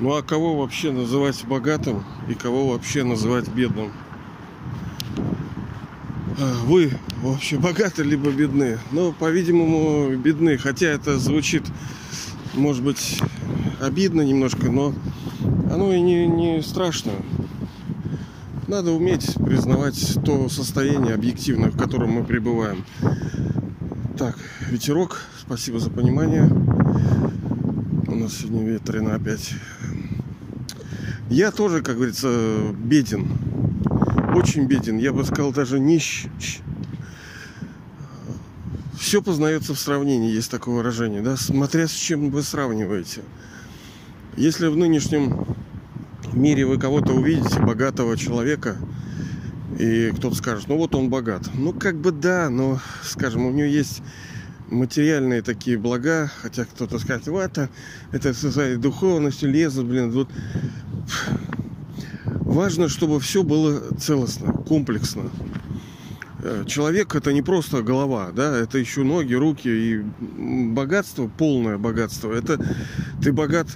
Ну 0.00 0.16
а 0.16 0.22
кого 0.22 0.56
вообще 0.56 0.92
называть 0.92 1.44
богатым 1.44 2.02
и 2.26 2.32
кого 2.32 2.70
вообще 2.70 3.04
называть 3.04 3.48
бедным? 3.48 3.92
А, 6.38 6.54
Вы 6.64 6.92
вообще 7.22 7.58
богаты 7.58 8.02
либо 8.02 8.30
бедны? 8.30 8.78
Ну, 8.92 9.12
по-видимому, 9.12 10.16
бедны. 10.16 10.56
Хотя 10.56 10.86
это 10.86 11.18
звучит, 11.18 11.64
может 12.54 12.82
быть, 12.82 13.20
обидно 13.78 14.22
немножко, 14.22 14.70
но 14.70 14.94
оно 15.70 15.92
и 15.92 16.00
не, 16.00 16.26
не 16.26 16.62
страшно. 16.62 17.12
Надо 18.68 18.92
уметь 18.92 19.34
признавать 19.34 20.16
то 20.24 20.48
состояние 20.48 21.12
объективное, 21.12 21.70
в 21.70 21.76
котором 21.76 22.12
мы 22.12 22.24
пребываем. 22.24 22.86
Так, 24.16 24.38
ветерок, 24.70 25.20
спасибо 25.38 25.78
за 25.78 25.90
понимание. 25.90 26.48
У 28.06 28.14
нас 28.14 28.38
сегодня 28.38 28.66
ветрено 28.66 29.14
опять. 29.14 29.54
Я 31.30 31.52
тоже, 31.52 31.80
как 31.80 31.94
говорится, 31.94 32.28
беден. 32.76 33.28
Очень 34.34 34.66
беден. 34.66 34.98
Я 34.98 35.12
бы 35.12 35.24
сказал, 35.24 35.52
даже 35.52 35.78
нищ. 35.78 36.26
Все 38.98 39.22
познается 39.22 39.72
в 39.72 39.78
сравнении, 39.78 40.32
есть 40.32 40.50
такое 40.50 40.74
выражение, 40.74 41.22
да, 41.22 41.36
смотря 41.36 41.86
с 41.86 41.92
чем 41.92 42.30
вы 42.30 42.42
сравниваете. 42.42 43.22
Если 44.36 44.66
в 44.66 44.76
нынешнем 44.76 45.46
мире 46.32 46.66
вы 46.66 46.78
кого-то 46.78 47.12
увидите, 47.12 47.60
богатого 47.60 48.16
человека, 48.16 48.76
и 49.78 50.10
кто-то 50.10 50.34
скажет, 50.34 50.68
ну 50.68 50.76
вот 50.76 50.94
он 50.94 51.10
богат. 51.10 51.48
Ну, 51.54 51.72
как 51.72 51.96
бы 51.96 52.10
да, 52.10 52.50
но, 52.50 52.80
скажем, 53.02 53.46
у 53.46 53.50
него 53.52 53.68
есть 53.68 54.02
материальные 54.68 55.42
такие 55.42 55.78
блага, 55.78 56.30
хотя 56.42 56.64
кто-то 56.64 56.98
скажет, 56.98 57.28
вот 57.28 57.42
это, 57.42 57.68
это 58.12 58.34
со 58.34 58.50
своей 58.50 58.76
духовностью 58.76 59.50
лезут, 59.50 59.86
блин, 59.86 60.10
вот. 60.10 60.28
Важно, 62.50 62.88
чтобы 62.88 63.20
все 63.20 63.42
было 63.42 63.80
целостно, 63.96 64.52
комплексно. 64.52 65.30
Э, 66.42 66.64
Человек 66.66 67.14
это 67.14 67.32
не 67.32 67.42
просто 67.42 67.82
голова, 67.82 68.30
да, 68.32 68.56
это 68.56 68.78
еще 68.78 69.02
ноги, 69.02 69.34
руки 69.34 69.68
и 69.68 69.98
богатство, 70.72 71.28
полное 71.28 71.78
богатство. 71.78 72.32
Это 72.32 72.58
ты 73.22 73.32
богат 73.32 73.68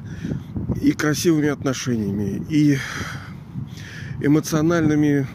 и 0.82 0.92
красивыми 0.92 1.48
отношениями, 1.48 2.44
и 2.50 2.78
эмоциональными 4.20 5.26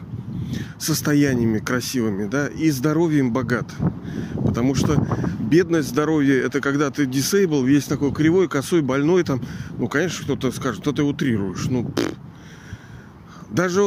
состояниями 0.78 1.60
красивыми, 1.60 2.28
да, 2.28 2.48
и 2.48 2.70
здоровьем 2.72 3.32
богат. 3.32 3.68
Потому 4.50 4.74
что 4.74 5.06
бедность 5.40 5.90
здоровья 5.90 6.44
это 6.44 6.60
когда 6.60 6.90
ты 6.90 7.06
дисейбл, 7.06 7.64
весь 7.64 7.86
такой 7.86 8.12
кривой, 8.12 8.48
косой, 8.48 8.82
больной 8.82 9.24
там. 9.24 9.42
Ну, 9.78 9.88
конечно, 9.88 10.24
кто-то 10.24 10.52
скажет, 10.52 10.82
что 10.82 10.92
ты 10.92 11.04
утрируешь. 11.04 11.66
Ну, 11.66 11.86
пф. 11.86 12.14
даже 13.52 13.84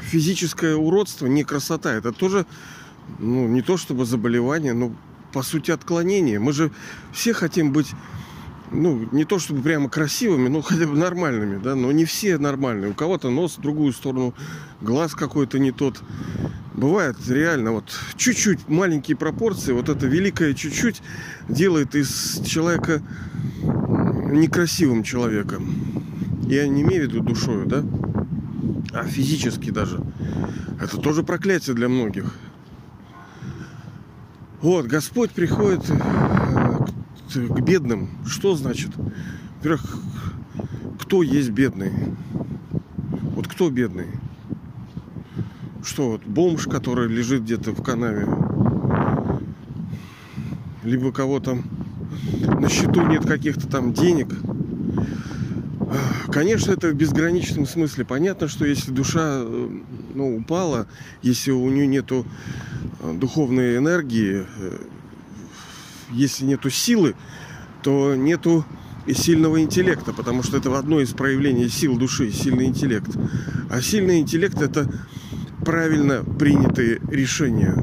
физическое 0.00 0.76
уродство 0.76 1.26
не 1.26 1.44
красота. 1.44 1.92
Это 1.92 2.12
тоже, 2.12 2.46
ну, 3.18 3.46
не 3.48 3.60
то 3.60 3.76
чтобы 3.76 4.06
заболевание, 4.06 4.72
но 4.72 4.96
по 5.34 5.42
сути 5.42 5.70
отклонение. 5.70 6.38
Мы 6.38 6.54
же 6.54 6.70
все 7.12 7.34
хотим 7.34 7.70
быть 7.70 7.88
ну, 8.70 9.08
не 9.12 9.24
то 9.24 9.38
чтобы 9.38 9.62
прямо 9.62 9.88
красивыми, 9.88 10.48
но 10.48 10.62
хотя 10.62 10.86
бы 10.86 10.96
нормальными, 10.96 11.58
да, 11.62 11.74
но 11.74 11.92
не 11.92 12.04
все 12.04 12.38
нормальные. 12.38 12.90
У 12.90 12.94
кого-то 12.94 13.30
нос 13.30 13.58
в 13.58 13.60
другую 13.60 13.92
сторону, 13.92 14.34
глаз 14.80 15.14
какой-то 15.14 15.58
не 15.58 15.72
тот. 15.72 16.00
Бывает 16.74 17.16
реально 17.28 17.72
вот 17.72 17.84
чуть-чуть 18.16 18.68
маленькие 18.68 19.16
пропорции, 19.16 19.72
вот 19.72 19.88
это 19.88 20.06
великое 20.06 20.52
чуть-чуть 20.52 21.02
делает 21.48 21.94
из 21.94 22.42
человека 22.44 23.02
некрасивым 23.62 25.02
человеком. 25.02 25.74
Я 26.42 26.68
не 26.68 26.82
имею 26.82 27.08
в 27.08 27.12
виду 27.12 27.22
душою, 27.22 27.66
да, 27.66 27.82
а 28.92 29.04
физически 29.04 29.70
даже. 29.70 30.00
Это 30.80 30.98
тоже 30.98 31.22
проклятие 31.22 31.74
для 31.74 31.88
многих. 31.88 32.34
Вот, 34.60 34.86
Господь 34.86 35.30
приходит 35.30 35.82
к 37.32 37.60
бедным. 37.60 38.08
Что 38.26 38.54
значит? 38.54 38.90
Во-первых, 39.56 39.98
кто 41.00 41.22
есть 41.22 41.50
бедный? 41.50 41.92
Вот 43.34 43.48
кто 43.48 43.70
бедный? 43.70 44.06
Что 45.84 46.12
вот 46.12 46.24
бомж, 46.24 46.64
который 46.64 47.08
лежит 47.08 47.42
где-то 47.42 47.72
в 47.72 47.82
канаве? 47.82 48.26
Либо 50.82 51.12
кого 51.12 51.40
там 51.40 51.64
на 52.60 52.68
счету 52.68 53.06
нет 53.06 53.26
каких-то 53.26 53.66
там 53.66 53.92
денег? 53.92 54.28
Конечно, 56.32 56.72
это 56.72 56.88
в 56.88 56.94
безграничном 56.94 57.66
смысле. 57.66 58.04
Понятно, 58.04 58.48
что 58.48 58.64
если 58.66 58.90
душа 58.90 59.42
ну, 60.14 60.36
упала, 60.36 60.86
если 61.22 61.50
у 61.50 61.68
нее 61.70 61.86
нету 61.86 62.26
духовной 63.02 63.76
энергии, 63.76 64.44
если 66.10 66.44
нету 66.44 66.70
силы, 66.70 67.14
то 67.82 68.14
нету 68.14 68.64
и 69.06 69.14
сильного 69.14 69.60
интеллекта, 69.60 70.12
потому 70.12 70.42
что 70.42 70.56
это 70.56 70.76
одно 70.76 71.00
из 71.00 71.10
проявлений 71.10 71.68
сил 71.68 71.96
души, 71.96 72.32
сильный 72.32 72.66
интеллект. 72.66 73.10
А 73.70 73.80
сильный 73.80 74.20
интеллект 74.20 74.60
это 74.60 74.90
правильно 75.64 76.24
принятые 76.24 77.00
решения. 77.10 77.74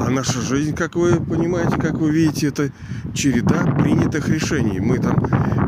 А 0.00 0.08
наша 0.08 0.40
жизнь, 0.40 0.74
как 0.74 0.96
вы 0.96 1.16
понимаете, 1.16 1.76
как 1.76 1.94
вы 1.94 2.10
видите, 2.10 2.48
это 2.48 2.72
череда 3.14 3.64
принятых 3.78 4.28
решений. 4.28 4.80
Мы 4.80 4.98
там 4.98 5.16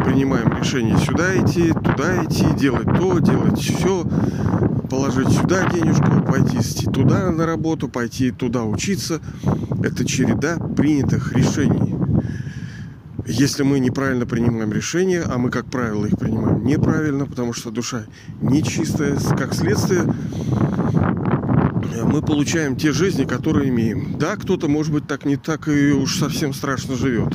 принимаем 0.04 0.52
решение 0.58 0.96
сюда 0.98 1.36
идти, 1.36 1.72
туда 1.72 2.24
идти, 2.24 2.46
делать 2.58 2.86
то, 2.98 3.18
делать 3.18 3.58
все, 3.58 4.04
положить 4.92 5.30
сюда 5.30 5.66
денежку, 5.70 6.22
пойти 6.22 6.58
туда 6.84 7.30
на 7.30 7.46
работу, 7.46 7.88
пойти 7.88 8.30
туда 8.30 8.62
учиться. 8.64 9.22
Это 9.82 10.04
череда 10.04 10.58
принятых 10.58 11.32
решений. 11.32 11.94
Если 13.26 13.62
мы 13.62 13.80
неправильно 13.80 14.26
принимаем 14.26 14.70
решения, 14.70 15.22
а 15.22 15.38
мы, 15.38 15.48
как 15.48 15.64
правило, 15.64 16.04
их 16.04 16.18
принимаем 16.18 16.62
неправильно, 16.66 17.24
потому 17.24 17.54
что 17.54 17.70
душа 17.70 18.02
нечистая, 18.42 19.16
как 19.38 19.54
следствие, 19.54 20.02
мы 22.04 22.20
получаем 22.20 22.76
те 22.76 22.92
жизни, 22.92 23.24
которые 23.24 23.70
имеем. 23.70 24.18
Да, 24.18 24.36
кто-то, 24.36 24.68
может 24.68 24.92
быть, 24.92 25.06
так 25.06 25.24
не 25.24 25.36
так 25.36 25.68
и 25.68 25.92
уж 25.92 26.18
совсем 26.18 26.52
страшно 26.52 26.96
живет. 26.96 27.34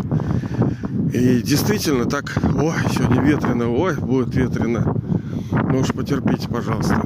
И 1.12 1.42
действительно 1.42 2.06
так, 2.06 2.38
ой, 2.44 2.76
сегодня 2.94 3.24
ветрено, 3.24 3.70
ой, 3.70 3.96
будет 3.96 4.36
ветрено. 4.36 4.94
Уж 5.52 5.88
потерпите, 5.94 6.48
пожалуйста. 6.50 7.02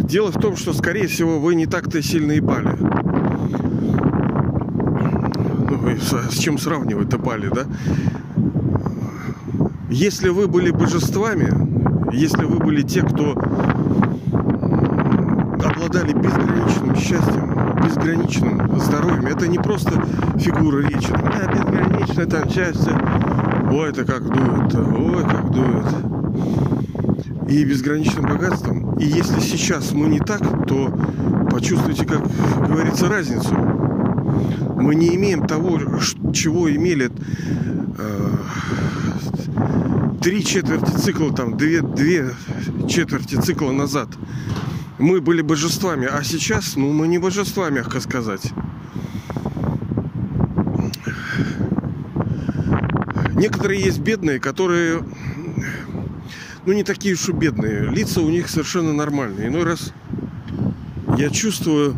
Дело 0.00 0.30
в 0.30 0.40
том, 0.40 0.56
что, 0.56 0.72
скорее 0.72 1.06
всего, 1.06 1.38
вы 1.38 1.54
не 1.54 1.66
так-то 1.66 2.02
сильно 2.02 2.32
и 2.32 2.40
пали. 2.40 2.76
Ну, 5.70 5.96
с, 6.00 6.34
с 6.34 6.38
чем 6.38 6.58
сравнивать-то 6.58 7.18
пали, 7.18 7.48
да? 7.48 7.64
Если 9.88 10.28
вы 10.28 10.48
были 10.48 10.70
божествами, 10.70 11.52
если 12.12 12.44
вы 12.44 12.58
были 12.58 12.82
те, 12.82 13.02
кто 13.02 13.32
обладали 15.64 16.12
безграничным 16.12 16.96
счастьем, 16.96 17.80
безграничным 17.84 18.80
здоровьем, 18.80 19.26
это 19.26 19.46
не 19.48 19.58
просто 19.58 19.92
фигура 20.38 20.80
речи. 20.86 21.12
Да, 21.12 21.46
безграничное 21.52 22.26
там 22.26 22.48
счастье. 22.50 22.96
Ой, 23.70 23.90
это 23.90 24.04
как 24.04 24.24
дует, 24.24 24.74
ой, 24.74 25.22
как 25.24 25.50
дует 25.50 26.10
и 27.50 27.64
безграничным 27.64 28.26
богатством. 28.26 28.96
И 28.98 29.04
если 29.04 29.40
сейчас 29.40 29.92
мы 29.92 30.08
не 30.08 30.20
так, 30.20 30.40
то 30.66 30.88
почувствуйте, 31.50 32.04
как 32.06 32.22
говорится, 32.68 33.08
разницу. 33.08 33.54
Мы 34.76 34.94
не 34.94 35.14
имеем 35.16 35.46
того, 35.46 35.78
чего 36.32 36.70
имели 36.70 37.10
э, 37.98 38.36
три 40.22 40.44
четверти 40.44 40.92
цикла, 40.96 41.34
там, 41.34 41.56
две, 41.56 41.82
две 41.82 42.30
четверти 42.88 43.34
цикла 43.34 43.72
назад. 43.72 44.08
Мы 44.98 45.20
были 45.20 45.42
божествами, 45.42 46.06
а 46.06 46.22
сейчас, 46.22 46.76
ну, 46.76 46.92
мы 46.92 47.08
не 47.08 47.18
божества, 47.18 47.68
мягко 47.70 48.00
сказать. 48.00 48.52
Некоторые 53.40 53.80
есть 53.80 54.00
бедные, 54.00 54.38
которые 54.38 55.02
ну, 56.66 56.74
не 56.74 56.84
такие 56.84 57.14
уж 57.14 57.26
и 57.30 57.32
бедные. 57.32 57.88
Лица 57.88 58.20
у 58.20 58.28
них 58.28 58.50
совершенно 58.50 58.92
нормальные. 58.92 59.48
Иной 59.48 59.64
раз 59.64 59.94
я 61.16 61.30
чувствую, 61.30 61.96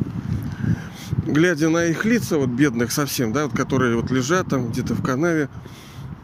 глядя 1.26 1.68
на 1.68 1.86
их 1.86 2.04
лица, 2.04 2.38
вот 2.38 2.50
бедных 2.50 2.92
совсем, 2.92 3.32
да, 3.32 3.46
вот, 3.46 3.56
которые 3.56 3.96
вот 3.96 4.12
лежат 4.12 4.50
там 4.50 4.70
где-то 4.70 4.94
в 4.94 5.02
канаве, 5.02 5.48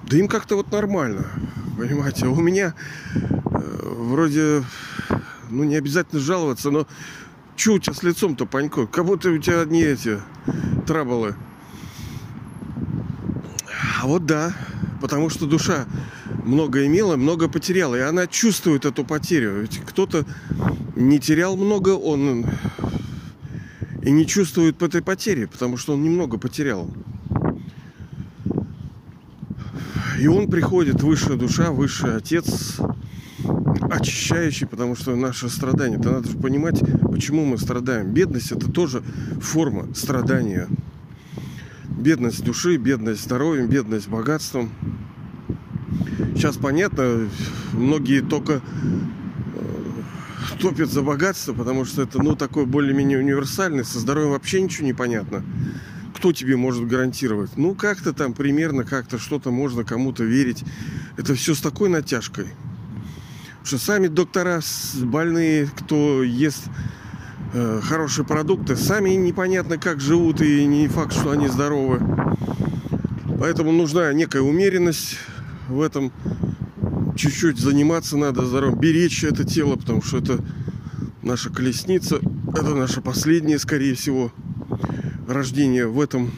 да 0.08 0.16
им 0.16 0.28
как-то 0.28 0.54
вот 0.54 0.70
нормально, 0.70 1.26
понимаете. 1.76 2.28
У 2.28 2.40
меня 2.40 2.74
э, 3.50 3.60
вроде, 3.96 4.62
ну, 5.50 5.64
не 5.64 5.74
обязательно 5.74 6.20
жаловаться, 6.20 6.70
но 6.70 6.86
что 7.56 7.72
у 7.72 7.78
тебя 7.80 7.92
с 7.92 8.04
лицом-то, 8.04 8.46
Панько? 8.46 8.86
Как 8.86 9.04
будто 9.04 9.32
у 9.32 9.38
тебя 9.38 9.62
одни 9.62 9.82
эти 9.82 10.20
траблы. 10.86 11.34
А 14.00 14.06
вот 14.06 14.24
да, 14.24 14.54
Потому 15.00 15.30
что 15.30 15.46
душа 15.46 15.86
много 16.44 16.86
имела, 16.86 17.16
много 17.16 17.48
потеряла. 17.48 17.94
И 17.94 18.00
она 18.00 18.26
чувствует 18.26 18.84
эту 18.84 19.04
потерю. 19.04 19.60
Ведь 19.60 19.78
кто-то 19.84 20.24
не 20.96 21.20
терял 21.20 21.56
много, 21.56 21.90
он 21.90 22.46
и 24.02 24.10
не 24.10 24.26
чувствует 24.26 24.82
этой 24.82 25.02
потери, 25.02 25.44
потому 25.44 25.76
что 25.76 25.94
он 25.94 26.02
немного 26.02 26.38
потерял. 26.38 26.90
И 30.18 30.26
он 30.26 30.48
приходит, 30.48 31.02
высшая 31.02 31.36
душа, 31.36 31.70
высший 31.70 32.16
отец, 32.16 32.78
очищающий, 33.90 34.66
потому 34.66 34.96
что 34.96 35.14
наше 35.14 35.48
страдание, 35.48 35.98
это 35.98 36.10
надо 36.10 36.28
же 36.28 36.36
понимать, 36.36 36.80
почему 37.02 37.44
мы 37.44 37.58
страдаем. 37.58 38.12
Бедность 38.12 38.50
это 38.50 38.70
тоже 38.70 39.02
форма 39.40 39.94
страдания. 39.94 40.68
Бедность 41.98 42.44
души, 42.44 42.76
бедность 42.76 43.24
здоровьем, 43.24 43.66
бедность 43.66 44.08
богатством. 44.08 44.70
Сейчас 46.36 46.56
понятно, 46.56 47.28
многие 47.72 48.20
только 48.20 48.52
э, 48.52 48.60
топят 50.60 50.92
за 50.92 51.02
богатство, 51.02 51.54
потому 51.54 51.84
что 51.84 52.02
это, 52.02 52.22
ну, 52.22 52.36
такой 52.36 52.66
более-менее 52.66 53.18
универсальный. 53.18 53.84
Со 53.84 53.98
здоровьем 53.98 54.30
вообще 54.30 54.62
ничего 54.62 54.86
не 54.86 54.92
понятно. 54.92 55.42
Кто 56.14 56.32
тебе 56.32 56.56
может 56.56 56.86
гарантировать? 56.86 57.56
Ну, 57.56 57.74
как-то 57.74 58.12
там 58.12 58.32
примерно, 58.32 58.84
как-то 58.84 59.18
что-то 59.18 59.50
можно 59.50 59.82
кому-то 59.82 60.22
верить. 60.22 60.62
Это 61.16 61.34
все 61.34 61.56
с 61.56 61.60
такой 61.60 61.88
натяжкой. 61.88 62.46
Что 63.64 63.76
сами 63.76 64.06
доктора 64.06 64.60
больные, 65.02 65.68
кто 65.76 66.22
ест 66.22 66.62
э, 67.52 67.80
хорошие 67.82 68.24
продукты, 68.24 68.76
сами 68.76 69.10
непонятно 69.10 69.78
как 69.78 70.00
живут, 70.00 70.40
и 70.40 70.64
не 70.66 70.88
факт, 70.88 71.12
что 71.12 71.30
они 71.30 71.48
здоровы. 71.48 72.00
Поэтому 73.38 73.72
нужна 73.72 74.12
некая 74.12 74.42
умеренность 74.42 75.18
в 75.68 75.80
этом. 75.80 76.12
Чуть-чуть 77.16 77.58
заниматься 77.58 78.16
надо 78.16 78.44
здоровьем, 78.46 78.78
беречь 78.78 79.24
это 79.24 79.44
тело, 79.44 79.76
потому 79.76 80.02
что 80.02 80.18
это 80.18 80.38
наша 81.22 81.50
колесница, 81.50 82.20
это 82.52 82.74
наше 82.74 83.00
последнее, 83.00 83.58
скорее 83.58 83.94
всего, 83.94 84.32
рождение 85.26 85.86
в 85.86 86.00
этом 86.00 86.30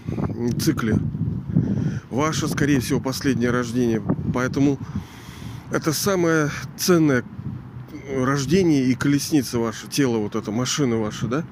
цикле. 0.58 0.96
Ваше, 2.10 2.48
скорее 2.48 2.80
всего, 2.80 2.98
последнее 2.98 3.50
рождение. 3.50 4.02
Поэтому 4.34 4.78
это 5.70 5.92
самое 5.92 6.50
ценное 6.76 7.24
рождение 8.16 8.84
и 8.84 8.94
колесница 8.94 9.58
ваше, 9.58 9.86
тело 9.88 10.18
вот 10.18 10.34
это, 10.34 10.50
машина 10.50 10.96
ваша, 10.96 11.26
да? 11.26 11.44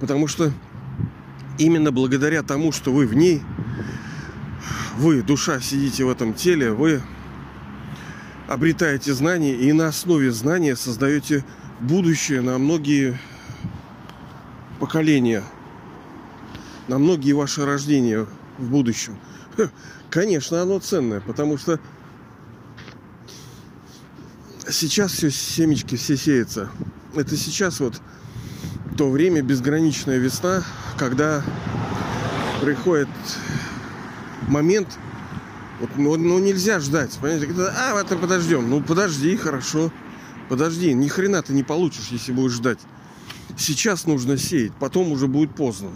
Потому 0.00 0.26
что 0.26 0.52
именно 1.58 1.92
благодаря 1.92 2.42
тому, 2.42 2.72
что 2.72 2.92
вы 2.92 3.06
в 3.06 3.14
ней, 3.14 3.42
вы, 4.96 5.22
душа, 5.22 5.60
сидите 5.60 6.04
в 6.04 6.10
этом 6.10 6.34
теле, 6.34 6.72
вы 6.72 7.02
обретаете 8.48 9.14
знания 9.14 9.54
и 9.54 9.72
на 9.72 9.88
основе 9.88 10.30
знания 10.30 10.76
создаете 10.76 11.44
будущее 11.80 12.42
на 12.42 12.58
многие 12.58 13.18
поколения, 14.78 15.42
на 16.88 16.98
многие 16.98 17.32
ваши 17.32 17.64
рождения 17.64 18.26
в 18.58 18.70
будущем. 18.70 19.16
Конечно, 20.10 20.60
оно 20.60 20.78
ценное, 20.78 21.20
потому 21.20 21.56
что 21.56 21.80
сейчас 24.72 25.12
все 25.12 25.30
семечки 25.30 25.96
все 25.96 26.16
сеются. 26.16 26.70
Это 27.14 27.36
сейчас 27.36 27.80
вот 27.80 28.00
то 28.96 29.10
время, 29.10 29.42
безграничная 29.42 30.18
весна, 30.18 30.62
когда 30.98 31.42
приходит 32.60 33.08
момент, 34.48 34.88
вот, 35.80 35.90
ну, 35.96 36.16
ну 36.16 36.38
нельзя 36.38 36.80
ждать, 36.80 37.16
понимаете, 37.20 37.52
а, 37.76 38.00
это 38.00 38.16
подождем. 38.16 38.68
Ну 38.68 38.82
подожди, 38.82 39.36
хорошо, 39.36 39.92
подожди, 40.48 40.92
ни 40.92 41.08
хрена 41.08 41.42
ты 41.42 41.52
не 41.52 41.62
получишь, 41.62 42.08
если 42.10 42.32
будешь 42.32 42.52
ждать. 42.52 42.78
Сейчас 43.56 44.06
нужно 44.06 44.38
сеять, 44.38 44.72
потом 44.78 45.12
уже 45.12 45.26
будет 45.26 45.54
поздно. 45.54 45.90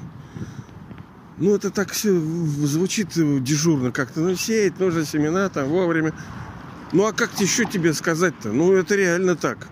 Ну, 1.38 1.54
это 1.54 1.70
так 1.70 1.90
все 1.90 2.18
звучит 2.18 3.08
дежурно 3.42 3.92
как-то. 3.92 4.20
Ну, 4.20 4.34
сеять 4.36 4.80
нужно 4.80 5.04
семена 5.04 5.48
там 5.50 5.68
вовремя. 5.68 6.14
Ну 6.96 7.04
а 7.04 7.12
как 7.12 7.38
еще 7.40 7.66
тебе 7.66 7.92
сказать-то? 7.92 8.54
Ну 8.54 8.72
это 8.72 8.94
реально 8.94 9.36
так. 9.36 9.68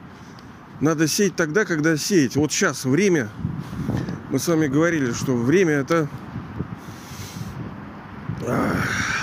Надо 0.82 1.08
сеять 1.08 1.34
тогда, 1.34 1.64
когда 1.64 1.96
сеять. 1.96 2.36
Вот 2.36 2.52
сейчас 2.52 2.84
время. 2.84 3.30
Мы 4.28 4.38
с 4.38 4.46
вами 4.46 4.66
говорили, 4.66 5.10
что 5.14 5.34
время 5.34 5.72
это 5.72 6.06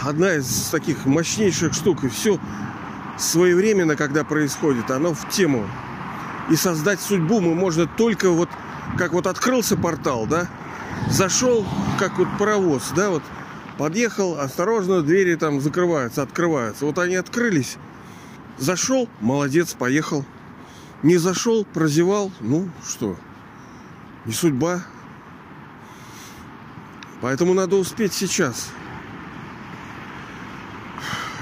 одна 0.01 0.33
из 0.33 0.69
таких 0.71 1.05
мощнейших 1.05 1.75
штук. 1.75 2.03
И 2.03 2.09
все 2.09 2.39
своевременно, 3.19 3.95
когда 3.95 4.23
происходит, 4.23 4.89
оно 4.89 5.13
в 5.13 5.29
тему. 5.29 5.69
И 6.49 6.55
создать 6.55 7.01
судьбу 7.01 7.39
мы 7.39 7.53
можно 7.53 7.85
только 7.85 8.31
вот, 8.31 8.49
как 8.97 9.13
вот 9.13 9.27
открылся 9.27 9.77
портал, 9.77 10.25
да, 10.25 10.47
зашел, 11.07 11.67
как 11.99 12.17
вот 12.17 12.29
паровоз, 12.39 12.93
да, 12.95 13.11
вот 13.11 13.21
Подъехал, 13.81 14.39
осторожно, 14.39 15.01
двери 15.01 15.33
там 15.33 15.59
закрываются, 15.59 16.21
открываются. 16.21 16.85
Вот 16.85 16.99
они 16.99 17.15
открылись. 17.15 17.77
Зашел, 18.57 19.09
молодец, 19.19 19.73
поехал. 19.73 20.25
Не 21.03 21.17
зашел, 21.17 21.65
прозевал, 21.65 22.31
ну 22.41 22.69
что, 22.87 23.17
не 24.25 24.33
судьба. 24.33 24.83
Поэтому 27.21 27.53
надо 27.53 27.75
успеть 27.75 28.13
сейчас. 28.13 28.69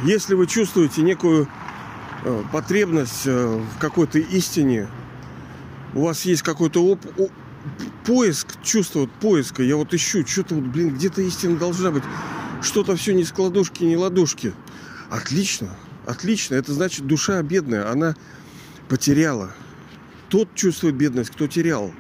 Если 0.04 0.34
вы 0.34 0.48
чувствуете 0.48 1.02
некую 1.02 1.50
э, 2.24 2.44
потребность 2.54 3.26
э, 3.26 3.48
в 3.58 3.80
какой-то 3.80 4.20
истине, 4.20 4.88
у 5.94 6.06
вас 6.06 6.24
есть 6.24 6.42
какой-то 6.42 6.86
оп- 6.86 7.06
поиск, 8.06 8.62
чувство 8.64 9.02
вот 9.02 9.12
поиска. 9.12 9.62
Я 9.62 9.76
вот 9.76 9.94
ищу, 9.94 10.26
что-то 10.26 10.56
вот, 10.56 10.66
блин, 10.66 10.96
где-то 10.96 11.22
истина 11.22 11.58
должна 11.58 11.92
быть. 11.92 12.04
Что-то 12.62 12.96
все 12.96 13.14
не 13.14 13.24
складушки, 13.24 13.84
не 13.84 13.98
ладушки. 13.98 14.54
Отлично, 15.10 15.70
отлично. 16.10 16.56
Это 16.56 16.74
значит, 16.74 17.06
душа 17.06 17.42
бедная, 17.42 17.92
она 17.92 18.16
потеряла. 18.88 19.52
Тот 20.30 20.54
чувствует 20.56 20.96
бедность, 20.96 21.30
кто 21.30 21.48
терял. 21.48 21.92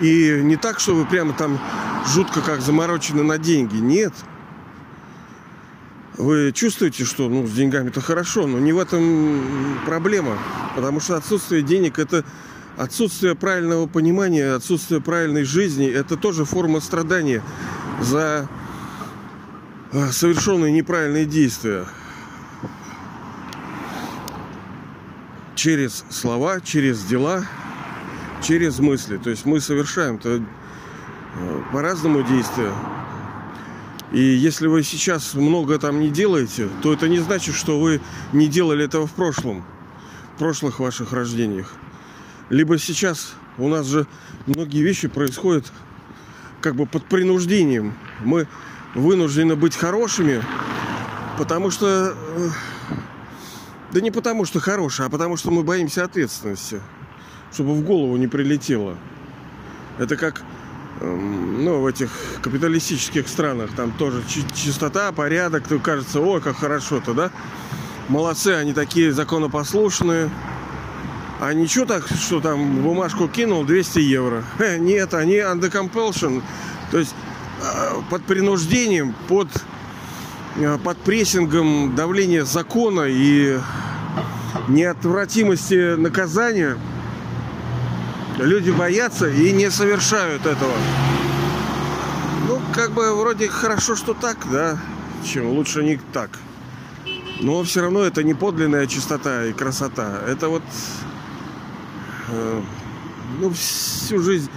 И 0.00 0.40
не 0.42 0.56
так, 0.56 0.78
что 0.80 0.94
вы 0.94 1.06
прямо 1.06 1.32
там 1.32 1.58
жутко 2.06 2.40
как 2.40 2.60
заморочены 2.60 3.22
на 3.22 3.38
деньги. 3.38 3.76
Нет. 3.76 4.12
Вы 6.16 6.52
чувствуете, 6.52 7.04
что 7.04 7.28
ну, 7.28 7.46
с 7.46 7.52
деньгами-то 7.52 8.00
хорошо, 8.00 8.46
но 8.46 8.58
не 8.58 8.72
в 8.72 8.78
этом 8.78 9.78
проблема. 9.86 10.36
Потому 10.74 11.00
что 11.00 11.16
отсутствие 11.16 11.62
денег 11.62 11.98
это 11.98 12.24
отсутствие 12.76 13.34
правильного 13.34 13.86
понимания, 13.86 14.54
отсутствие 14.54 15.00
правильной 15.00 15.44
жизни 15.44 15.88
это 15.88 16.16
тоже 16.16 16.44
форма 16.44 16.80
страдания 16.80 17.42
за 18.00 18.48
совершенные 20.12 20.72
неправильные 20.72 21.24
действия. 21.24 21.86
Через 25.54 26.04
слова, 26.10 26.60
через 26.60 27.02
дела, 27.04 27.44
через 28.42 28.78
мысли. 28.78 29.16
То 29.16 29.30
есть 29.30 29.44
мы 29.44 29.60
совершаем-то 29.60 30.42
а, 31.34 31.64
по-разному 31.72 32.22
действия. 32.22 32.72
И 34.12 34.20
если 34.20 34.66
вы 34.66 34.82
сейчас 34.84 35.34
много 35.34 35.78
там 35.78 36.00
не 36.00 36.10
делаете, 36.10 36.68
то 36.82 36.92
это 36.92 37.08
не 37.08 37.18
значит, 37.18 37.54
что 37.54 37.80
вы 37.80 38.00
не 38.32 38.46
делали 38.46 38.84
этого 38.84 39.06
в 39.06 39.12
прошлом, 39.12 39.64
в 40.34 40.38
прошлых 40.38 40.80
ваших 40.80 41.12
рождениях. 41.12 41.72
Либо 42.48 42.78
сейчас 42.78 43.34
у 43.58 43.68
нас 43.68 43.86
же 43.86 44.06
многие 44.46 44.82
вещи 44.82 45.08
происходят 45.08 45.70
как 46.60 46.74
бы 46.74 46.86
под 46.86 47.04
принуждением. 47.04 47.94
Мы 48.20 48.46
вынуждены 48.94 49.56
быть 49.56 49.76
хорошими, 49.76 50.42
потому 51.36 51.70
что... 51.70 52.14
Э, 52.14 52.48
да 53.92 54.00
не 54.00 54.10
потому 54.10 54.44
что 54.44 54.60
хорошие, 54.60 55.06
а 55.06 55.10
потому 55.10 55.36
что 55.36 55.50
мы 55.50 55.62
боимся 55.62 56.04
ответственности, 56.04 56.80
чтобы 57.52 57.74
в 57.74 57.82
голову 57.82 58.16
не 58.16 58.26
прилетело. 58.26 58.96
Это 59.98 60.16
как 60.16 60.44
Эм, 61.00 61.64
ну, 61.64 61.80
в 61.80 61.86
этих 61.86 62.10
капиталистических 62.42 63.28
странах 63.28 63.70
там 63.76 63.92
тоже 63.92 64.22
чистота, 64.54 65.12
порядок, 65.12 65.68
то 65.68 65.78
кажется, 65.78 66.20
ой, 66.20 66.40
как 66.40 66.56
хорошо-то, 66.56 67.14
да? 67.14 67.30
Молодцы, 68.08 68.48
они 68.48 68.72
такие 68.72 69.12
законопослушные. 69.12 70.30
А 71.40 71.52
ничего 71.52 71.84
так, 71.84 72.08
что 72.08 72.40
там 72.40 72.82
бумажку 72.82 73.28
кинул 73.28 73.64
200 73.64 74.00
евро. 74.00 74.42
Нет, 74.78 75.14
они 75.14 75.36
under 75.36 75.70
compulsion. 75.70 76.42
То 76.90 76.98
есть 76.98 77.14
э, 77.14 77.27
под 78.10 78.24
принуждением, 78.24 79.14
под, 79.28 79.48
э, 80.56 80.78
под 80.82 80.98
прессингом 80.98 81.94
давления 81.94 82.44
закона 82.44 83.06
и 83.08 83.58
неотвратимости 84.68 85.96
наказания– 85.96 86.76
Люди 88.38 88.70
боятся 88.70 89.28
и 89.28 89.50
не 89.52 89.68
совершают 89.68 90.46
этого. 90.46 90.72
Ну, 92.46 92.60
как 92.72 92.92
бы 92.92 93.16
вроде 93.16 93.48
хорошо, 93.48 93.96
что 93.96 94.14
так, 94.14 94.38
да, 94.50 94.78
чем 95.24 95.48
лучше 95.48 95.82
не 95.82 95.98
так. 96.12 96.30
Но 97.40 97.62
все 97.64 97.82
равно 97.82 98.02
это 98.02 98.22
не 98.22 98.34
подлинная 98.34 98.86
чистота 98.86 99.44
и 99.44 99.52
красота. 99.52 100.20
Это 100.28 100.48
вот 100.48 100.62
э, 102.28 102.62
ну, 103.40 103.50
всю 103.50 104.22
жизнь 104.22 104.50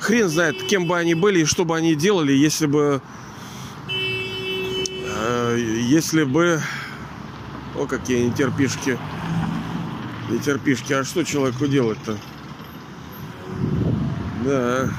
хрен 0.00 0.28
знает, 0.28 0.62
кем 0.62 0.86
бы 0.86 0.96
они 0.96 1.14
были 1.14 1.40
и 1.40 1.44
что 1.44 1.64
бы 1.64 1.76
они 1.76 1.94
делали, 1.94 2.32
если 2.32 2.66
бы 2.66 3.00
э, 3.88 5.58
если 5.88 6.24
бы 6.24 6.60
о, 7.78 7.86
какие 7.86 8.24
нетерпишки. 8.24 8.98
Нетерпишки. 10.30 10.92
А 10.94 11.04
что 11.04 11.24
человеку 11.24 11.66
делать-то? 11.66 12.16
Да. 14.44 14.90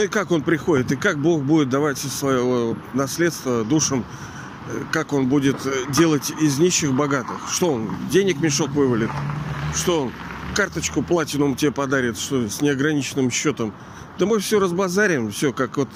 Ну 0.00 0.04
и 0.04 0.08
как 0.08 0.30
он 0.30 0.40
приходит, 0.40 0.92
и 0.92 0.96
как 0.96 1.18
Бог 1.18 1.42
будет 1.42 1.68
давать 1.68 1.98
свое 1.98 2.74
наследство 2.94 3.64
душам, 3.64 4.02
э, 4.66 4.82
как 4.90 5.12
он 5.12 5.28
будет 5.28 5.66
э, 5.66 5.92
делать 5.92 6.32
из 6.40 6.58
нищих 6.58 6.94
богатых. 6.94 7.36
Что 7.52 7.74
он, 7.74 7.90
денег 8.10 8.40
мешок 8.40 8.70
вывалит? 8.70 9.10
Что 9.74 10.04
он, 10.04 10.12
карточку 10.54 11.02
платинум 11.02 11.54
тебе 11.54 11.70
подарит, 11.70 12.16
что 12.18 12.48
с 12.48 12.62
неограниченным 12.62 13.30
счетом? 13.30 13.74
Да 14.18 14.24
мы 14.24 14.38
все 14.38 14.58
разбазарим, 14.58 15.32
все 15.32 15.52
как 15.52 15.76
вот 15.76 15.90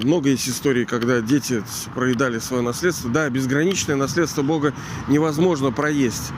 много 0.00 0.28
есть 0.28 0.48
историй, 0.48 0.84
когда 0.84 1.20
дети 1.20 1.64
проедали 1.96 2.38
свое 2.38 2.62
наследство. 2.62 3.10
Да, 3.10 3.28
безграничное 3.28 3.96
наследство 3.96 4.42
Бога 4.42 4.72
невозможно 5.08 5.72
проесть. 5.72 6.30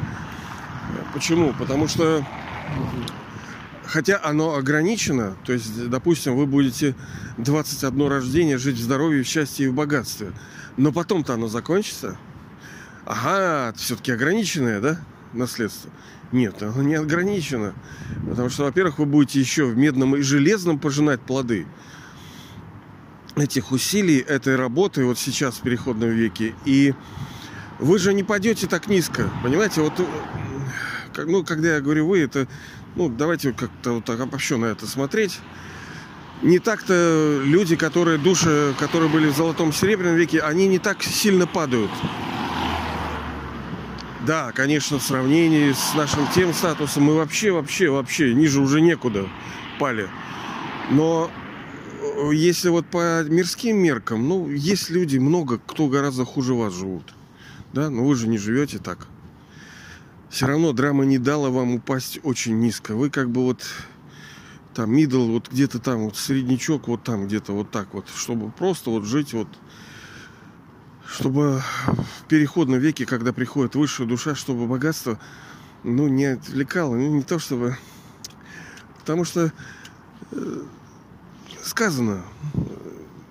Почему? 1.12 1.52
Потому 1.58 1.86
что 1.86 2.24
хотя 3.88 4.20
оно 4.22 4.54
ограничено, 4.54 5.36
то 5.44 5.52
есть, 5.52 5.88
допустим, 5.88 6.36
вы 6.36 6.46
будете 6.46 6.94
21 7.38 8.06
рождение 8.06 8.58
жить 8.58 8.76
в 8.76 8.82
здоровье, 8.82 9.22
в 9.24 9.26
счастье 9.26 9.66
и 9.66 9.68
в 9.68 9.74
богатстве, 9.74 10.32
но 10.76 10.92
потом-то 10.92 11.34
оно 11.34 11.48
закончится. 11.48 12.18
Ага, 13.06 13.74
все-таки 13.78 14.12
ограниченное, 14.12 14.80
да, 14.80 15.00
наследство? 15.32 15.90
Нет, 16.30 16.62
оно 16.62 16.82
не 16.82 16.96
ограничено. 16.96 17.72
Потому 18.28 18.50
что, 18.50 18.64
во-первых, 18.64 18.98
вы 18.98 19.06
будете 19.06 19.40
еще 19.40 19.64
в 19.64 19.78
медном 19.78 20.16
и 20.16 20.20
железном 20.20 20.78
пожинать 20.78 21.22
плоды 21.22 21.66
этих 23.36 23.72
усилий, 23.72 24.18
этой 24.18 24.56
работы 24.56 25.06
вот 25.06 25.18
сейчас 25.18 25.56
в 25.56 25.62
переходном 25.62 26.10
веке. 26.10 26.54
И 26.66 26.92
вы 27.78 27.98
же 27.98 28.12
не 28.12 28.24
пойдете 28.24 28.66
так 28.66 28.88
низко, 28.88 29.30
понимаете? 29.42 29.80
Вот, 29.80 29.94
ну, 31.16 31.44
когда 31.44 31.76
я 31.76 31.80
говорю 31.80 32.08
вы, 32.08 32.20
это 32.20 32.46
ну, 32.98 33.08
давайте 33.08 33.52
как-то 33.52 33.92
вот 33.92 34.04
так 34.04 34.18
обобщенно 34.18 34.66
это 34.66 34.88
смотреть. 34.88 35.38
Не 36.42 36.58
так-то 36.58 37.40
люди, 37.44 37.76
которые 37.76 38.18
души, 38.18 38.74
которые 38.76 39.08
были 39.08 39.28
в 39.28 39.36
золотом 39.36 39.72
серебряном 39.72 40.16
веке, 40.16 40.40
они 40.40 40.66
не 40.66 40.80
так 40.80 41.04
сильно 41.04 41.46
падают. 41.46 41.92
Да, 44.26 44.50
конечно, 44.50 44.98
в 44.98 45.02
сравнении 45.02 45.70
с 45.72 45.94
нашим 45.94 46.26
тем 46.34 46.52
статусом 46.52 47.04
мы 47.04 47.14
вообще, 47.14 47.52
вообще, 47.52 47.88
вообще 47.88 48.34
ниже 48.34 48.60
уже 48.60 48.80
некуда 48.80 49.28
пали. 49.78 50.08
Но 50.90 51.30
э, 52.00 52.30
если 52.34 52.68
вот 52.68 52.86
по 52.86 53.22
мирским 53.22 53.76
меркам, 53.76 54.28
ну, 54.28 54.50
есть 54.50 54.90
люди 54.90 55.18
много, 55.18 55.60
кто 55.64 55.86
гораздо 55.86 56.24
хуже 56.24 56.54
вас 56.54 56.74
живут. 56.74 57.14
Да, 57.72 57.90
но 57.90 58.04
вы 58.04 58.16
же 58.16 58.26
не 58.26 58.38
живете 58.38 58.78
так 58.78 59.06
все 60.30 60.46
равно 60.46 60.72
драма 60.72 61.04
не 61.04 61.18
дала 61.18 61.50
вам 61.50 61.74
упасть 61.74 62.20
очень 62.22 62.58
низко. 62.58 62.94
Вы 62.94 63.10
как 63.10 63.30
бы 63.30 63.42
вот 63.44 63.64
там 64.74 64.92
мидл, 64.92 65.26
вот 65.26 65.50
где-то 65.50 65.78
там, 65.78 66.04
вот 66.04 66.16
среднячок, 66.16 66.88
вот 66.88 67.02
там 67.02 67.26
где-то 67.26 67.52
вот 67.52 67.70
так 67.70 67.92
вот, 67.94 68.08
чтобы 68.14 68.50
просто 68.50 68.90
вот 68.90 69.04
жить 69.04 69.32
вот, 69.32 69.48
чтобы 71.06 71.62
в 71.86 72.28
переходном 72.28 72.78
веке, 72.78 73.06
когда 73.06 73.32
приходит 73.32 73.74
высшая 73.74 74.06
душа, 74.06 74.34
чтобы 74.34 74.66
богатство, 74.66 75.18
ну, 75.82 76.08
не 76.08 76.26
отвлекало, 76.26 76.94
ну, 76.94 77.14
не 77.16 77.22
то 77.22 77.38
чтобы, 77.38 77.76
потому 79.00 79.24
что 79.24 79.52
э, 80.32 80.62
сказано, 81.62 82.22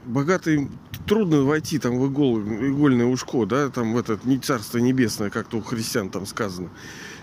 богатый 0.05 0.69
трудно 1.07 1.41
войти 1.43 1.79
там 1.79 1.97
в 1.97 2.07
игол, 2.07 2.39
игольное 2.39 3.05
ушко, 3.05 3.45
да, 3.45 3.69
там 3.69 3.93
в 3.93 3.97
этот 3.97 4.25
не 4.25 4.37
царство 4.37 4.77
небесное, 4.77 5.29
как-то 5.29 5.57
у 5.57 5.61
христиан 5.61 6.09
там 6.09 6.25
сказано. 6.25 6.69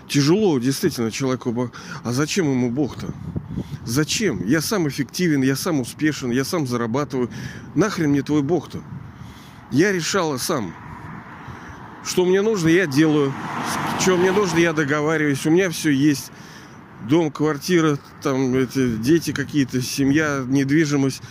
Тяжело 0.07 0.59
действительно 0.59 1.11
человеку. 1.11 1.71
А 2.03 2.11
зачем 2.11 2.49
ему 2.49 2.69
Бог-то? 2.69 3.07
Зачем? 3.85 4.45
Я 4.45 4.61
сам 4.61 4.87
эффективен, 4.87 5.41
я 5.41 5.55
сам 5.55 5.79
успешен, 5.79 6.31
я 6.31 6.43
сам 6.43 6.67
зарабатываю. 6.67 7.29
Нахрен 7.73 8.09
мне 8.09 8.21
твой 8.21 8.43
Бог-то? 8.43 8.81
Я 9.71 9.91
решала 9.91 10.37
сам. 10.37 10.75
Что 12.03 12.25
мне 12.25 12.41
нужно, 12.41 12.67
я 12.67 12.85
делаю. 12.85 13.33
Что 13.99 14.17
мне 14.17 14.31
нужно, 14.31 14.59
я 14.59 14.73
договариваюсь. 14.73 15.45
У 15.45 15.49
меня 15.49 15.69
все 15.71 15.89
есть. 15.89 16.31
Дом, 17.09 17.31
квартира, 17.31 17.97
там 18.21 18.55
эти 18.55 18.95
дети 18.97 19.31
какие-то, 19.31 19.81
семья, 19.81 20.43
недвижимость. 20.47 21.21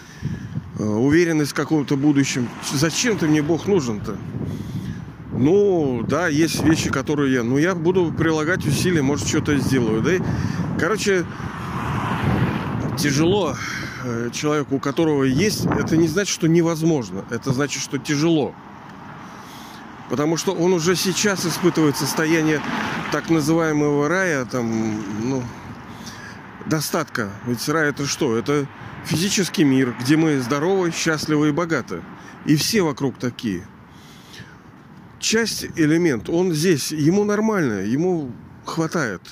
Э, 0.79 0.83
уверенность 0.83 1.53
в 1.53 1.55
каком-то 1.55 1.97
будущем. 1.97 2.49
Зачем 2.73 3.17
ты 3.17 3.29
мне 3.29 3.43
Бог 3.43 3.67
нужен-то? 3.67 4.17
Ну, 5.33 6.05
да, 6.07 6.27
есть 6.29 6.65
вещи, 6.65 6.91
которые 6.91 7.33
я... 7.33 7.43
Ну, 7.43 7.59
я 7.59 7.75
буду 7.75 8.13
прилагать 8.13 8.67
усилия, 8.67 9.03
может, 9.03 9.29
что-то 9.29 9.57
сделаю, 9.59 10.03
да? 10.03 10.13
Короче, 10.79 11.25
тяжело 12.99 13.57
э, 14.05 14.31
человеку, 14.33 14.77
у 14.77 14.79
которого 14.81 15.23
есть, 15.25 15.67
это 15.67 15.97
не 15.97 16.09
значит, 16.09 16.35
что 16.35 16.49
невозможно. 16.49 17.25
Это 17.31 17.53
значит, 17.53 17.81
что 17.81 17.99
тяжело. 17.99 18.53
Потому 20.11 20.37
что 20.37 20.53
он 20.53 20.73
уже 20.73 20.97
сейчас 20.97 21.47
испытывает 21.47 21.97
состояние 21.97 22.61
так 23.13 23.31
называемого 23.31 24.09
рая, 24.09 24.45
там, 24.45 25.01
ну, 25.23 25.43
достатка. 26.67 27.31
Ведь 27.47 27.69
рай 27.69 27.91
это 27.91 28.07
что? 28.07 28.37
Это 28.37 28.67
физический 29.05 29.65
мир, 29.65 29.95
где 30.01 30.17
мы 30.17 30.39
здоровы, 30.41 30.91
счастливы 30.91 31.49
и 31.49 31.53
богаты. 31.53 32.03
И 32.47 32.57
все 32.57 32.83
вокруг 32.83 33.19
такие. 33.19 33.67
Часть 35.19 35.67
элемент, 35.77 36.29
он 36.29 36.53
здесь, 36.53 36.93
ему 36.93 37.25
нормально, 37.25 37.81
ему 37.81 38.33
хватает. 38.65 39.23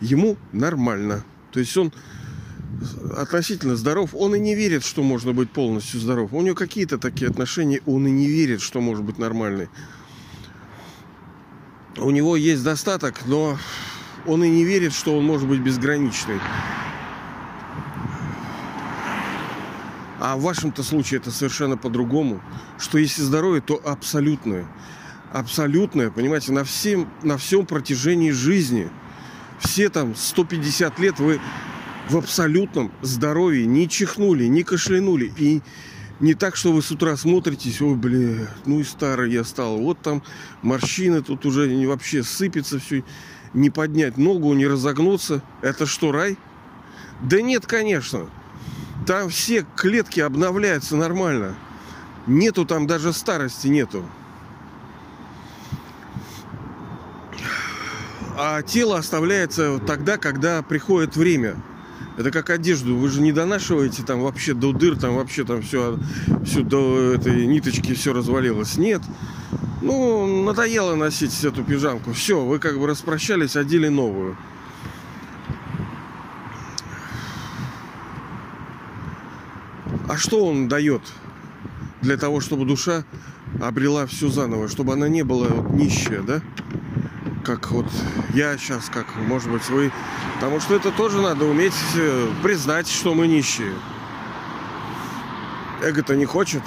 Ему 0.00 0.36
нормально. 0.52 1.24
То 1.50 1.60
есть 1.60 1.76
он 1.76 1.92
относительно 3.16 3.76
здоров, 3.76 4.10
он 4.12 4.34
и 4.34 4.40
не 4.40 4.54
верит, 4.54 4.84
что 4.84 5.02
можно 5.02 5.32
быть 5.32 5.50
полностью 5.50 6.00
здоров. 6.00 6.32
У 6.32 6.42
него 6.42 6.54
какие-то 6.54 6.98
такие 6.98 7.30
отношения, 7.30 7.80
он 7.86 8.06
и 8.06 8.10
не 8.10 8.26
верит, 8.26 8.60
что 8.60 8.80
может 8.80 9.04
быть 9.04 9.18
нормальный. 9.18 9.68
У 11.96 12.10
него 12.10 12.36
есть 12.36 12.64
достаток, 12.64 13.24
но 13.26 13.56
он 14.26 14.44
и 14.44 14.48
не 14.48 14.64
верит, 14.64 14.92
что 14.92 15.16
он 15.16 15.24
может 15.24 15.48
быть 15.48 15.60
безграничный. 15.60 16.40
А 20.20 20.36
в 20.36 20.42
вашем-то 20.42 20.82
случае 20.82 21.20
это 21.20 21.30
совершенно 21.30 21.76
по-другому. 21.76 22.40
Что 22.78 22.98
если 22.98 23.22
здоровье, 23.22 23.60
то 23.60 23.80
абсолютное. 23.84 24.66
Абсолютное, 25.32 26.10
понимаете, 26.10 26.52
на 26.52 26.64
всем, 26.64 27.08
на 27.22 27.36
всем 27.36 27.66
протяжении 27.66 28.30
жизни. 28.30 28.88
Все 29.58 29.88
там 29.88 30.14
150 30.14 30.98
лет 30.98 31.18
вы 31.18 31.40
в 32.08 32.16
абсолютном 32.16 32.92
здоровье 33.02 33.66
не 33.66 33.88
чихнули, 33.88 34.44
не 34.44 34.62
кашлянули. 34.62 35.32
И 35.36 35.60
не 36.20 36.34
так, 36.34 36.56
что 36.56 36.72
вы 36.72 36.82
с 36.82 36.90
утра 36.90 37.16
смотритесь, 37.16 37.82
ой, 37.82 37.96
блин, 37.96 38.48
ну 38.66 38.80
и 38.80 38.84
старый 38.84 39.32
я 39.32 39.44
стал. 39.44 39.78
Вот 39.78 40.00
там 40.00 40.22
морщины 40.62 41.22
тут 41.22 41.44
уже 41.44 41.68
вообще 41.86 42.22
сыпется 42.22 42.78
все. 42.78 43.04
Не 43.54 43.70
поднять 43.70 44.18
ногу, 44.18 44.52
не 44.54 44.66
разогнуться. 44.66 45.40
Это 45.62 45.86
что, 45.86 46.12
рай? 46.12 46.36
Да 47.22 47.40
нет, 47.40 47.66
конечно. 47.66 48.26
Там 49.06 49.28
все 49.28 49.64
клетки 49.76 50.20
обновляются 50.20 50.96
нормально. 50.96 51.54
Нету 52.26 52.64
там 52.64 52.86
даже 52.86 53.12
старости 53.12 53.68
нету. 53.68 54.04
А 58.36 58.62
тело 58.62 58.98
оставляется 58.98 59.78
тогда, 59.78 60.16
когда 60.16 60.62
приходит 60.62 61.14
время. 61.14 61.56
Это 62.16 62.32
как 62.32 62.50
одежду. 62.50 62.96
Вы 62.96 63.08
же 63.08 63.20
не 63.20 63.30
донашиваете 63.30 64.02
там 64.02 64.20
вообще 64.20 64.54
до 64.54 64.72
дыр, 64.72 64.96
там 64.96 65.14
вообще 65.14 65.44
там 65.44 65.62
все, 65.62 65.98
все 66.44 66.62
до 66.62 67.12
этой 67.12 67.46
ниточки 67.46 67.94
все 67.94 68.12
развалилось. 68.12 68.76
Нет. 68.76 69.02
Ну, 69.82 70.44
надоело 70.44 70.94
носить 70.94 71.44
эту 71.44 71.62
пижамку. 71.62 72.12
Все, 72.12 72.42
вы 72.42 72.58
как 72.58 72.78
бы 72.78 72.86
распрощались, 72.86 73.54
одели 73.54 73.88
новую. 73.88 74.36
А 80.08 80.16
что 80.16 80.46
он 80.46 80.68
дает 80.68 81.02
для 82.00 82.16
того, 82.16 82.40
чтобы 82.40 82.64
душа 82.64 83.04
обрела 83.60 84.06
все 84.06 84.28
заново, 84.28 84.68
чтобы 84.68 84.92
она 84.92 85.08
не 85.08 85.22
была 85.22 85.48
нищая, 85.70 86.22
да? 86.22 86.40
Как 87.44 87.70
вот 87.70 87.86
я 88.32 88.56
сейчас, 88.56 88.88
как, 88.88 89.06
может 89.16 89.50
быть, 89.50 89.68
вы. 89.68 89.92
Потому 90.36 90.60
что 90.60 90.74
это 90.74 90.92
тоже 90.92 91.20
надо 91.20 91.44
уметь 91.44 91.74
э, 91.94 92.28
признать, 92.42 92.88
что 92.88 93.14
мы 93.14 93.26
нищие. 93.26 93.74
Эго-то 95.82 96.16
не 96.16 96.24
хочет. 96.24 96.62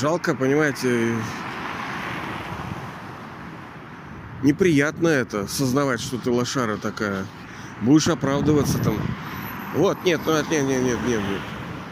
Жалко, 0.00 0.34
понимаете, 0.34 1.14
неприятно 4.42 5.08
это, 5.08 5.46
сознавать, 5.46 6.00
что 6.00 6.18
ты 6.18 6.30
лошара 6.30 6.76
такая. 6.76 7.26
Будешь 7.80 8.08
оправдываться 8.08 8.78
там. 8.78 8.96
Вот, 9.74 9.98
нет, 10.04 10.20
ну, 10.26 10.32
нет, 10.34 10.50
нет, 10.50 10.66
нет, 10.68 10.82
нет, 10.84 10.98
нет. 11.06 11.40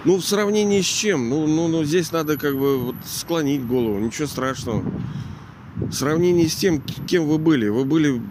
Ну, 0.04 0.16
в 0.16 0.25
сравнении 0.25 0.80
с 0.80 0.87
чем? 0.87 1.28
Ну, 1.28 1.47
ну, 1.47 1.69
ну, 1.69 1.85
здесь 1.85 2.11
надо 2.12 2.38
как 2.38 2.54
бы 2.57 2.78
вот 2.78 2.97
склонить 3.04 3.66
голову, 3.66 3.99
ничего 3.99 4.26
страшного. 4.26 4.83
В 5.76 5.92
сравнении 5.92 6.47
с 6.47 6.54
тем, 6.54 6.80
кем 7.07 7.26
вы 7.26 7.38
были. 7.38 7.69
Вы 7.69 7.85
были 7.85 8.23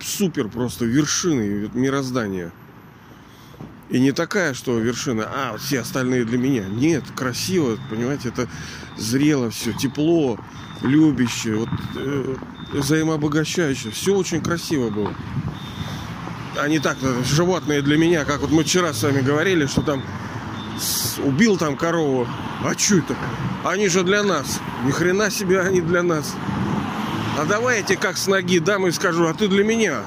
супер 0.00 0.48
просто 0.48 0.84
вершиной 0.84 1.70
мироздания. 1.74 2.52
И 3.88 4.00
не 4.00 4.12
такая, 4.12 4.52
что 4.54 4.78
вершина, 4.78 5.28
а 5.32 5.56
все 5.58 5.80
остальные 5.80 6.24
для 6.24 6.38
меня. 6.38 6.64
Нет, 6.64 7.04
красиво, 7.14 7.78
понимаете, 7.88 8.30
это 8.30 8.48
зрело 8.96 9.50
все, 9.50 9.72
тепло, 9.72 10.38
любящее, 10.82 11.56
вот, 11.56 11.68
э, 11.94 12.36
взаимообогащающее. 12.72 13.92
Все 13.92 14.14
очень 14.14 14.40
красиво 14.40 14.90
было. 14.90 15.14
А 16.58 16.68
не 16.68 16.80
так, 16.80 16.96
э, 17.02 17.22
животные 17.24 17.80
для 17.80 17.96
меня, 17.96 18.24
как 18.24 18.40
вот 18.40 18.50
мы 18.50 18.64
вчера 18.64 18.92
с 18.92 19.02
вами 19.02 19.20
говорили, 19.20 19.66
что 19.66 19.82
там 19.82 20.02
убил 21.24 21.56
там 21.56 21.76
корову. 21.76 22.26
А 22.64 22.76
что 22.76 22.96
это? 22.96 23.14
Они 23.64 23.88
же 23.88 24.02
для 24.02 24.22
нас. 24.22 24.60
Ни 24.84 24.90
хрена 24.90 25.30
себе 25.30 25.60
они 25.60 25.80
для 25.80 26.02
нас. 26.02 26.34
А 27.38 27.44
давай 27.44 27.78
я 27.78 27.82
тебе 27.82 27.98
как 27.98 28.16
с 28.16 28.26
ноги 28.26 28.58
дам 28.58 28.86
и 28.86 28.90
скажу, 28.90 29.26
а 29.26 29.34
ты 29.34 29.48
для 29.48 29.64
меня. 29.64 30.02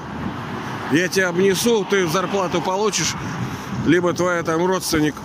Я 0.92 1.08
тебя 1.08 1.30
обнесу, 1.30 1.86
ты 1.88 2.08
зарплату 2.08 2.62
получишь, 2.62 3.16
либо 3.86 4.14
твоя 4.14 4.44
там 4.44 4.66
родственник. 4.66 5.16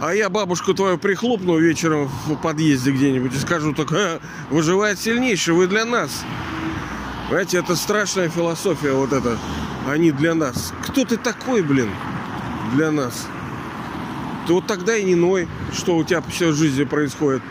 А 0.00 0.14
я 0.14 0.28
бабушку 0.28 0.74
твою 0.74 0.98
прихлопну 0.98 1.58
вечером 1.58 2.10
в 2.26 2.34
подъезде 2.34 2.90
где-нибудь 2.90 3.34
и 3.34 3.38
скажу, 3.38 3.72
так 3.72 3.92
а, 3.92 4.20
выживает 4.50 4.98
сильнейший, 4.98 5.54
вы 5.54 5.68
для 5.68 5.84
нас. 5.84 6.24
Понимаете, 7.28 7.58
это 7.58 7.76
страшная 7.76 8.28
философия 8.28 8.92
вот 8.92 9.12
эта. 9.12 9.38
Они 9.86 10.10
для 10.10 10.34
нас. 10.34 10.72
Кто 10.82 11.04
ты 11.04 11.16
такой, 11.16 11.62
блин, 11.62 11.88
для 12.74 12.90
нас? 12.90 13.28
Ты 14.46 14.54
вот 14.54 14.66
тогда 14.66 14.96
и 14.96 15.04
не 15.04 15.14
ной, 15.14 15.48
что 15.72 15.96
у 15.96 16.02
тебя 16.02 16.20
все 16.28 16.48
в 16.48 16.54
жизни 16.54 16.82
происходит. 16.82 17.42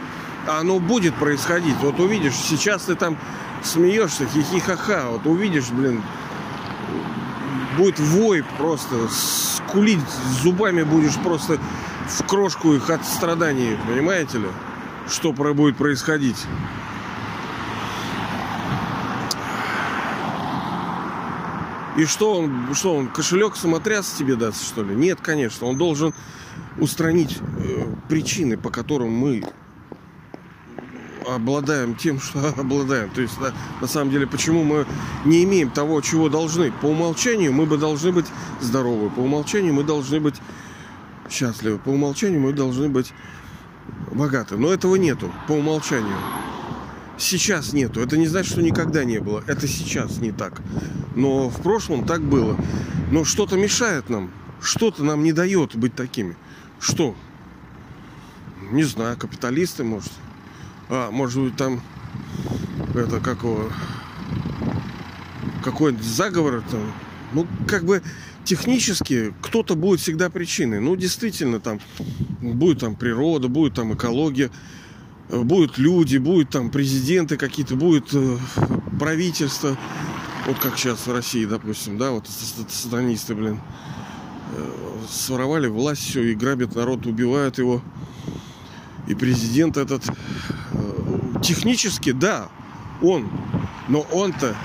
А 0.45 0.59
оно 0.59 0.79
будет 0.79 1.15
происходить. 1.15 1.75
Вот 1.81 1.99
увидишь, 1.99 2.35
сейчас 2.35 2.83
ты 2.83 2.95
там 2.95 3.17
смеешься, 3.63 4.25
хихихаха. 4.25 5.05
Вот 5.09 5.25
увидишь, 5.25 5.69
блин, 5.69 6.01
будет 7.81 7.99
вой 7.99 8.43
просто, 8.59 9.07
скулить 9.09 9.99
зубами 10.43 10.83
будешь 10.83 11.17
просто 11.17 11.57
в 12.07 12.23
крошку 12.27 12.73
их 12.73 12.89
от 12.91 13.03
страданий, 13.05 13.75
понимаете 13.87 14.37
ли? 14.37 14.47
Что 15.09 15.33
будет 15.33 15.77
происходить. 15.77 16.37
И 21.97 22.05
что 22.05 22.35
он, 22.35 22.73
что 22.75 22.95
он, 22.95 23.07
кошелек 23.07 23.55
самотряс 23.55 24.11
тебе 24.11 24.35
даст, 24.35 24.63
что 24.63 24.83
ли? 24.83 24.95
Нет, 24.95 25.19
конечно. 25.21 25.65
Он 25.67 25.75
должен 25.75 26.13
устранить 26.77 27.39
э, 27.39 27.85
причины, 28.07 28.57
по 28.57 28.69
которым 28.69 29.11
мы 29.11 29.43
обладаем 31.35 31.95
тем, 31.95 32.19
что 32.19 32.47
обладаем. 32.57 33.09
То 33.11 33.21
есть, 33.21 33.39
на, 33.39 33.53
на 33.81 33.87
самом 33.87 34.11
деле, 34.11 34.27
почему 34.27 34.63
мы 34.63 34.85
не 35.25 35.43
имеем 35.43 35.69
того, 35.69 36.01
чего 36.01 36.29
должны. 36.29 36.71
По 36.71 36.85
умолчанию 36.85 37.53
мы 37.53 37.65
бы 37.65 37.77
должны 37.77 38.11
быть 38.11 38.27
здоровы. 38.59 39.09
По 39.09 39.19
умолчанию 39.19 39.73
мы 39.73 39.83
должны 39.83 40.19
быть 40.19 40.35
счастливы. 41.29 41.79
По 41.79 41.89
умолчанию 41.89 42.41
мы 42.41 42.53
должны 42.53 42.89
быть 42.89 43.13
богаты. 44.11 44.57
Но 44.57 44.71
этого 44.71 44.95
нету 44.95 45.31
по 45.47 45.53
умолчанию. 45.53 46.17
Сейчас 47.17 47.73
нету. 47.73 48.01
Это 48.01 48.17
не 48.17 48.27
значит, 48.27 48.51
что 48.51 48.61
никогда 48.61 49.03
не 49.03 49.19
было. 49.19 49.43
Это 49.47 49.67
сейчас 49.67 50.17
не 50.17 50.31
так. 50.31 50.61
Но 51.15 51.49
в 51.49 51.61
прошлом 51.61 52.05
так 52.05 52.21
было. 52.21 52.57
Но 53.11 53.25
что-то 53.25 53.57
мешает 53.57 54.09
нам. 54.09 54.31
Что-то 54.61 55.03
нам 55.03 55.23
не 55.23 55.33
дает 55.33 55.75
быть 55.75 55.95
такими. 55.95 56.35
Что? 56.79 57.15
Не 58.71 58.83
знаю, 58.83 59.17
капиталисты, 59.17 59.83
может. 59.83 60.11
А, 60.93 61.09
может 61.09 61.41
быть, 61.41 61.55
там 61.55 61.81
это 62.93 63.21
какого 63.21 63.71
какой-нибудь 65.63 66.03
заговор 66.03 66.61
там. 66.69 66.93
Ну, 67.31 67.47
как 67.65 67.85
бы 67.85 68.01
технически 68.43 69.33
кто-то 69.41 69.75
будет 69.75 70.01
всегда 70.01 70.29
причиной. 70.29 70.81
Ну, 70.81 70.97
действительно, 70.97 71.61
там 71.61 71.79
будет 72.41 72.79
там 72.79 72.97
природа, 72.97 73.47
будет 73.47 73.75
там 73.75 73.93
экология, 73.93 74.51
будут 75.29 75.77
люди, 75.77 76.17
будут 76.17 76.49
там 76.49 76.69
президенты 76.69 77.37
какие-то, 77.37 77.77
будет 77.77 78.13
э, 78.13 78.37
правительство. 78.99 79.77
Вот 80.45 80.59
как 80.59 80.77
сейчас 80.77 81.07
в 81.07 81.13
России, 81.13 81.45
допустим, 81.45 81.97
да, 81.97 82.11
вот 82.11 82.27
сатанисты, 82.27 83.33
блин, 83.33 83.61
э, 84.57 84.71
своровали 85.09 85.67
власть, 85.67 86.01
все, 86.01 86.21
и 86.21 86.35
грабят 86.35 86.75
народ, 86.75 87.05
убивают 87.05 87.59
его. 87.59 87.81
И 89.07 89.15
президент 89.15 89.77
этот 89.77 90.03
технически, 91.41 92.11
да, 92.11 92.49
он. 93.01 93.29
Но 93.89 94.01
он-то, 94.11 94.55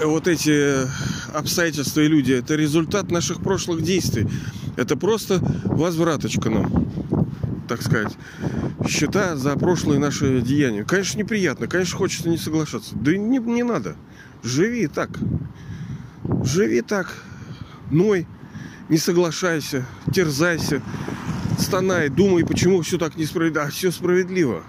э, 0.00 0.06
вот 0.06 0.28
эти 0.28 0.86
обстоятельства 1.34 2.00
и 2.00 2.08
люди, 2.08 2.32
это 2.32 2.54
результат 2.54 3.10
наших 3.10 3.40
прошлых 3.40 3.82
действий. 3.82 4.28
Это 4.76 4.96
просто 4.96 5.40
возвраточка 5.64 6.50
нам, 6.50 6.86
так 7.68 7.82
сказать. 7.82 8.16
Счета 8.88 9.36
за 9.36 9.56
прошлые 9.56 9.98
наши 9.98 10.40
деяния. 10.40 10.84
Конечно, 10.84 11.18
неприятно, 11.18 11.66
конечно, 11.66 11.98
хочется 11.98 12.28
не 12.28 12.38
соглашаться. 12.38 12.94
Да 12.94 13.16
не, 13.16 13.38
не 13.38 13.62
надо. 13.62 13.96
Живи 14.42 14.86
так. 14.86 15.10
Живи 16.44 16.82
так. 16.82 17.12
Ной. 17.90 18.26
Не 18.88 18.98
соглашайся. 18.98 19.86
Терзайся. 20.12 20.82
Стонай. 21.58 22.08
Думай, 22.08 22.44
почему 22.44 22.82
все 22.82 22.98
так 22.98 23.16
несправедливо. 23.16 23.66
А 23.66 23.70
все 23.70 23.90
справедливо. 23.90 24.62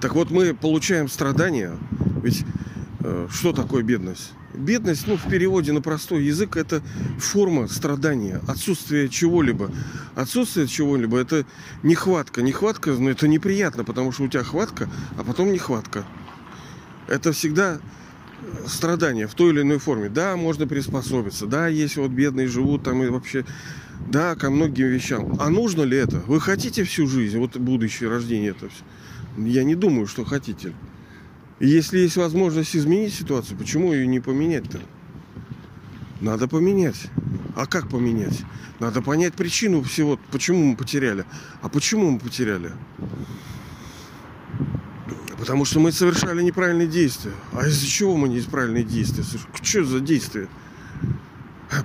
Так 0.00 0.14
вот, 0.14 0.30
мы 0.30 0.54
получаем 0.54 1.08
страдания. 1.08 1.76
Ведь 2.22 2.44
э, 3.00 3.28
что 3.30 3.52
такое 3.52 3.82
бедность? 3.82 4.32
Бедность, 4.54 5.06
ну, 5.06 5.16
в 5.16 5.28
переводе 5.28 5.72
на 5.72 5.82
простой 5.82 6.24
язык, 6.24 6.56
это 6.56 6.82
форма 7.18 7.68
страдания, 7.68 8.40
отсутствие 8.48 9.08
чего-либо. 9.08 9.70
Отсутствие 10.14 10.66
чего-либо– 10.66 11.18
это 11.20 11.44
нехватка. 11.82 12.40
Нехватка, 12.40 12.92
ну, 12.92 13.10
это 13.10 13.28
неприятно, 13.28 13.84
потому 13.84 14.12
что 14.12 14.22
у 14.22 14.28
тебя 14.28 14.44
хватка, 14.44 14.88
а 15.18 15.24
потом 15.24 15.52
нехватка. 15.52 16.04
Это 17.06 17.32
всегда 17.32 17.80
страдания 18.66 19.26
в 19.26 19.34
той 19.34 19.52
или 19.52 19.62
иной 19.62 19.78
форме. 19.78 20.08
Да, 20.08 20.36
можно 20.36 20.66
приспособиться. 20.66 21.46
Да, 21.46 21.68
если 21.68 22.00
вот 22.00 22.10
бедные 22.10 22.48
живут 22.48 22.84
там 22.84 23.02
и 23.02 23.08
вообще... 23.08 23.44
Да, 24.08 24.34
ко 24.34 24.50
многим 24.50 24.88
вещам. 24.88 25.36
А 25.40 25.48
нужно 25.48 25.82
ли 25.82 25.96
это? 25.96 26.18
Вы 26.26 26.40
хотите 26.40 26.84
всю 26.84 27.06
жизнь, 27.06 27.38
вот 27.38 27.56
будущее 27.56 28.10
рождение 28.10 28.50
это 28.50 28.68
все? 28.68 28.84
Я 29.38 29.64
не 29.64 29.74
думаю, 29.74 30.06
что 30.06 30.24
хотите. 30.24 30.72
если 31.60 31.98
есть 31.98 32.16
возможность 32.16 32.76
изменить 32.76 33.14
ситуацию, 33.14 33.58
почему 33.58 33.92
ее 33.92 34.06
не 34.06 34.20
поменять-то? 34.20 34.80
Надо 36.20 36.46
поменять. 36.46 37.08
А 37.54 37.66
как 37.66 37.88
поменять? 37.88 38.42
Надо 38.80 39.00
понять 39.00 39.34
причину 39.34 39.82
всего, 39.82 40.18
почему 40.30 40.64
мы 40.64 40.76
потеряли. 40.76 41.24
А 41.62 41.68
почему 41.68 42.10
мы 42.10 42.18
потеряли? 42.18 42.72
Потому 45.38 45.64
что 45.64 45.80
мы 45.80 45.92
совершали 45.92 46.42
неправильные 46.42 46.88
действия. 46.88 47.32
А 47.52 47.66
из-за 47.66 47.86
чего 47.86 48.16
мы 48.16 48.28
неправильные 48.28 48.84
действия? 48.84 49.24
Что 49.62 49.84
за 49.84 50.00
действия? 50.00 50.48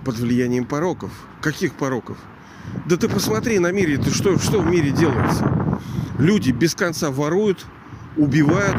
Под 0.06 0.18
влиянием 0.18 0.66
пороков. 0.66 1.12
Каких 1.42 1.74
пороков? 1.74 2.18
Да 2.86 2.96
ты 2.96 3.10
посмотри 3.10 3.60
на 3.60 3.72
мире, 3.72 3.98
ты 3.98 4.12
что, 4.12 4.38
что 4.40 4.62
в 4.62 4.68
мире 4.68 4.92
делается? 4.92 5.62
люди 6.22 6.52
без 6.52 6.76
конца 6.76 7.12
воруют, 7.12 7.66
убивают, 8.16 8.78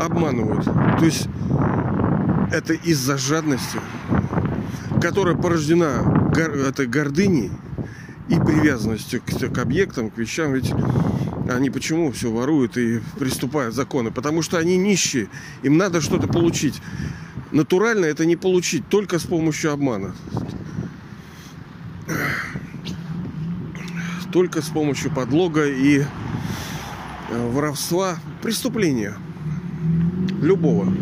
обманывают. 0.00 0.64
То 0.64 1.04
есть 1.04 1.28
это 2.52 2.74
из-за 2.74 3.16
жадности, 3.16 3.80
которая 5.00 5.34
порождена 5.34 6.02
гор, 6.34 6.50
этой 6.50 6.86
гордыней 6.86 7.50
и 8.28 8.38
привязанностью 8.38 9.20
к, 9.20 9.52
к 9.52 9.58
объектам, 9.58 10.10
к 10.10 10.18
вещам. 10.18 10.52
Ведь 10.52 10.72
они 11.48 11.70
почему 11.70 12.10
все 12.12 12.30
воруют 12.30 12.76
и 12.76 13.00
приступают 13.18 13.74
законы? 13.74 14.10
Потому 14.10 14.42
что 14.42 14.58
они 14.58 14.76
нищие, 14.76 15.28
им 15.62 15.76
надо 15.76 16.00
что-то 16.00 16.26
получить. 16.26 16.80
Натурально 17.52 18.06
это 18.06 18.26
не 18.26 18.36
получить, 18.36 18.88
только 18.88 19.18
с 19.18 19.24
помощью 19.24 19.72
обмана. 19.72 20.14
только 24.36 24.60
с 24.60 24.68
помощью 24.68 25.10
подлога 25.10 25.66
и 25.66 26.00
э, 26.00 27.50
воровства 27.52 28.18
преступления 28.42 29.14
любого. 30.42 30.92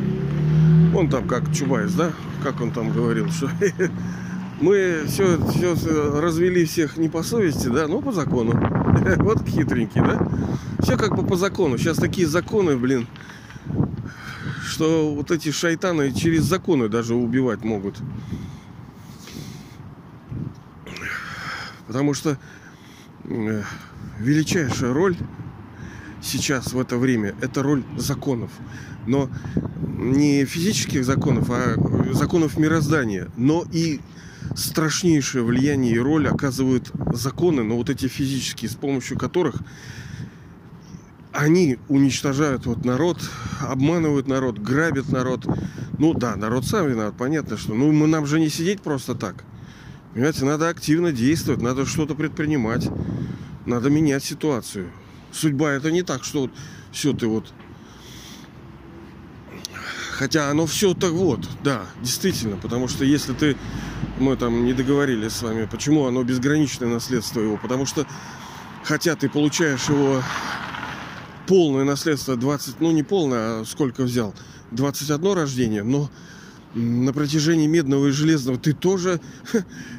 Он 0.94 1.08
там 1.10 1.26
как 1.26 1.52
Чубайс, 1.52 1.92
да? 1.94 2.12
Как 2.44 2.60
он 2.60 2.70
там 2.70 2.92
говорил, 2.92 3.28
что 3.32 3.50
мы 4.60 5.04
все, 5.06 5.38
все 5.46 6.20
развели 6.20 6.64
всех 6.64 6.96
не 6.96 7.08
по 7.08 7.22
совести, 7.22 7.68
да, 7.68 7.88
но 7.88 8.00
по 8.00 8.12
закону. 8.12 8.52
Вот 9.18 9.46
хитренький, 9.46 10.00
да? 10.00 10.26
Все 10.80 10.96
как 10.96 11.16
бы 11.16 11.26
по 11.26 11.36
закону. 11.36 11.76
Сейчас 11.78 11.98
такие 11.98 12.26
законы, 12.26 12.76
блин, 12.76 13.06
что 14.66 15.14
вот 15.14 15.30
эти 15.30 15.50
шайтаны 15.50 16.12
через 16.12 16.44
законы 16.44 16.88
даже 16.88 17.14
убивать 17.14 17.64
могут. 17.64 17.96
Потому 21.86 22.14
что 22.14 22.38
э, 23.24 23.62
величайшая 24.18 24.92
роль 24.92 25.16
сейчас 26.22 26.72
в 26.72 26.80
это 26.80 26.96
время 26.96 27.34
это 27.40 27.62
роль 27.62 27.84
законов. 27.96 28.50
Но 29.06 29.28
не 29.98 30.44
физических 30.44 31.04
законов, 31.04 31.50
а 31.50 31.76
законов 32.12 32.56
мироздания. 32.56 33.28
Но 33.36 33.64
и 33.70 34.00
страшнейшее 34.54 35.44
влияние 35.44 35.94
и 35.94 35.98
роль 35.98 36.28
оказывают 36.28 36.90
законы, 37.12 37.62
но 37.62 37.76
вот 37.76 37.90
эти 37.90 38.08
физические, 38.08 38.70
с 38.70 38.74
помощью 38.74 39.18
которых 39.18 39.56
они 41.32 41.78
уничтожают 41.88 42.66
вот 42.66 42.84
народ, 42.84 43.18
обманывают 43.60 44.28
народ, 44.28 44.58
грабят 44.58 45.08
народ. 45.08 45.46
Ну 45.98 46.14
да, 46.14 46.36
народ 46.36 46.64
сам 46.64 46.88
виноват, 46.88 47.16
понятно, 47.16 47.56
что. 47.56 47.74
Ну, 47.74 47.90
мы 47.92 48.06
нам 48.06 48.26
же 48.26 48.38
не 48.38 48.48
сидеть 48.48 48.80
просто 48.80 49.14
так. 49.14 49.44
Понимаете, 50.12 50.44
надо 50.44 50.68
активно 50.68 51.10
действовать, 51.10 51.60
надо 51.60 51.86
что-то 51.86 52.14
предпринимать, 52.14 52.88
надо 53.66 53.90
менять 53.90 54.22
ситуацию. 54.22 54.90
Судьба 55.32 55.72
это 55.72 55.90
не 55.90 56.02
так, 56.02 56.22
что 56.22 56.42
вот 56.42 56.52
все 56.92 57.12
ты 57.12 57.26
вот 57.26 57.52
Хотя 60.14 60.48
оно 60.48 60.64
все 60.66 60.94
так 60.94 61.10
вот, 61.10 61.40
да, 61.64 61.86
действительно, 62.00 62.56
потому 62.56 62.86
что 62.86 63.04
если 63.04 63.32
ты, 63.32 63.56
мы 64.20 64.36
там 64.36 64.64
не 64.64 64.72
договорились 64.72 65.32
с 65.32 65.42
вами, 65.42 65.68
почему 65.68 66.06
оно 66.06 66.22
безграничное 66.22 66.88
наследство 66.88 67.40
его, 67.40 67.56
потому 67.56 67.84
что 67.84 68.06
хотя 68.84 69.16
ты 69.16 69.28
получаешь 69.28 69.88
его 69.88 70.22
полное 71.48 71.82
наследство 71.82 72.36
20, 72.36 72.80
ну 72.80 72.92
не 72.92 73.02
полное, 73.02 73.62
а 73.62 73.64
сколько 73.64 74.04
взял, 74.04 74.36
21 74.70 75.32
рождение, 75.32 75.82
но 75.82 76.08
на 76.74 77.12
протяжении 77.12 77.66
медного 77.66 78.06
и 78.06 78.12
железного 78.12 78.56
ты 78.56 78.72
тоже, 78.72 79.20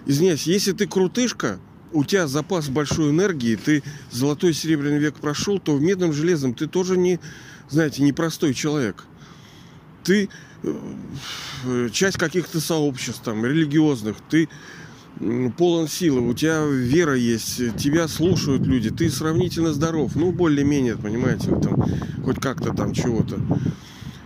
извиняюсь, 0.05 0.47
если 0.47 0.71
ты 0.71 0.87
крутышка, 0.87 1.59
у 1.91 2.05
тебя 2.05 2.27
запас 2.27 2.69
большой 2.69 3.09
энергии, 3.09 3.57
ты 3.57 3.83
золотой 4.11 4.53
серебряный 4.53 4.99
век 4.99 5.15
прошел, 5.15 5.59
то 5.59 5.75
в 5.75 5.81
медном 5.81 6.13
железном 6.13 6.53
ты 6.53 6.67
тоже 6.67 6.95
не, 6.95 7.19
знаете, 7.67 8.01
непростой 8.01 8.53
человек 8.53 9.03
ты 10.05 10.29
э, 10.63 11.89
часть 11.91 12.17
каких-то 12.17 12.61
сообществ 12.61 13.21
там, 13.23 13.43
религиозных, 13.43 14.17
ты 14.29 14.47
полон 15.57 15.87
силы, 15.87 16.21
у 16.21 16.33
тебя 16.33 16.65
вера 16.65 17.15
есть, 17.15 17.75
тебя 17.77 18.07
слушают 18.07 18.65
люди, 18.65 18.89
ты 18.89 19.09
сравнительно 19.09 19.73
здоров, 19.73 20.15
ну, 20.15 20.31
более-менее, 20.31 20.97
понимаете, 20.97 21.47
там, 21.59 21.85
хоть 22.23 22.39
как-то 22.39 22.73
там 22.73 22.93
чего-то. 22.93 23.39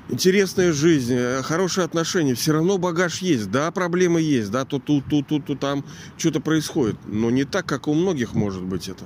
Интересная 0.09 0.73
жизнь, 0.73 1.13
э, 1.15 1.41
хорошие 1.43 1.85
отношения, 1.85 2.33
все 2.33 2.53
равно 2.53 2.77
багаж 2.79 3.21
есть, 3.21 3.51
да, 3.51 3.71
проблемы 3.71 4.21
есть, 4.21 4.49
да, 4.49 4.65
тут, 4.65 4.85
тут, 4.85 5.05
тут, 5.07 5.27
тут, 5.27 5.59
там 5.59 5.85
что-то 6.17 6.41
происходит, 6.41 6.97
но 7.05 7.29
не 7.29 7.45
так, 7.45 7.65
как 7.65 7.87
у 7.87 7.93
многих 7.93 8.33
может 8.33 8.63
быть 8.63 8.89
это. 8.89 9.05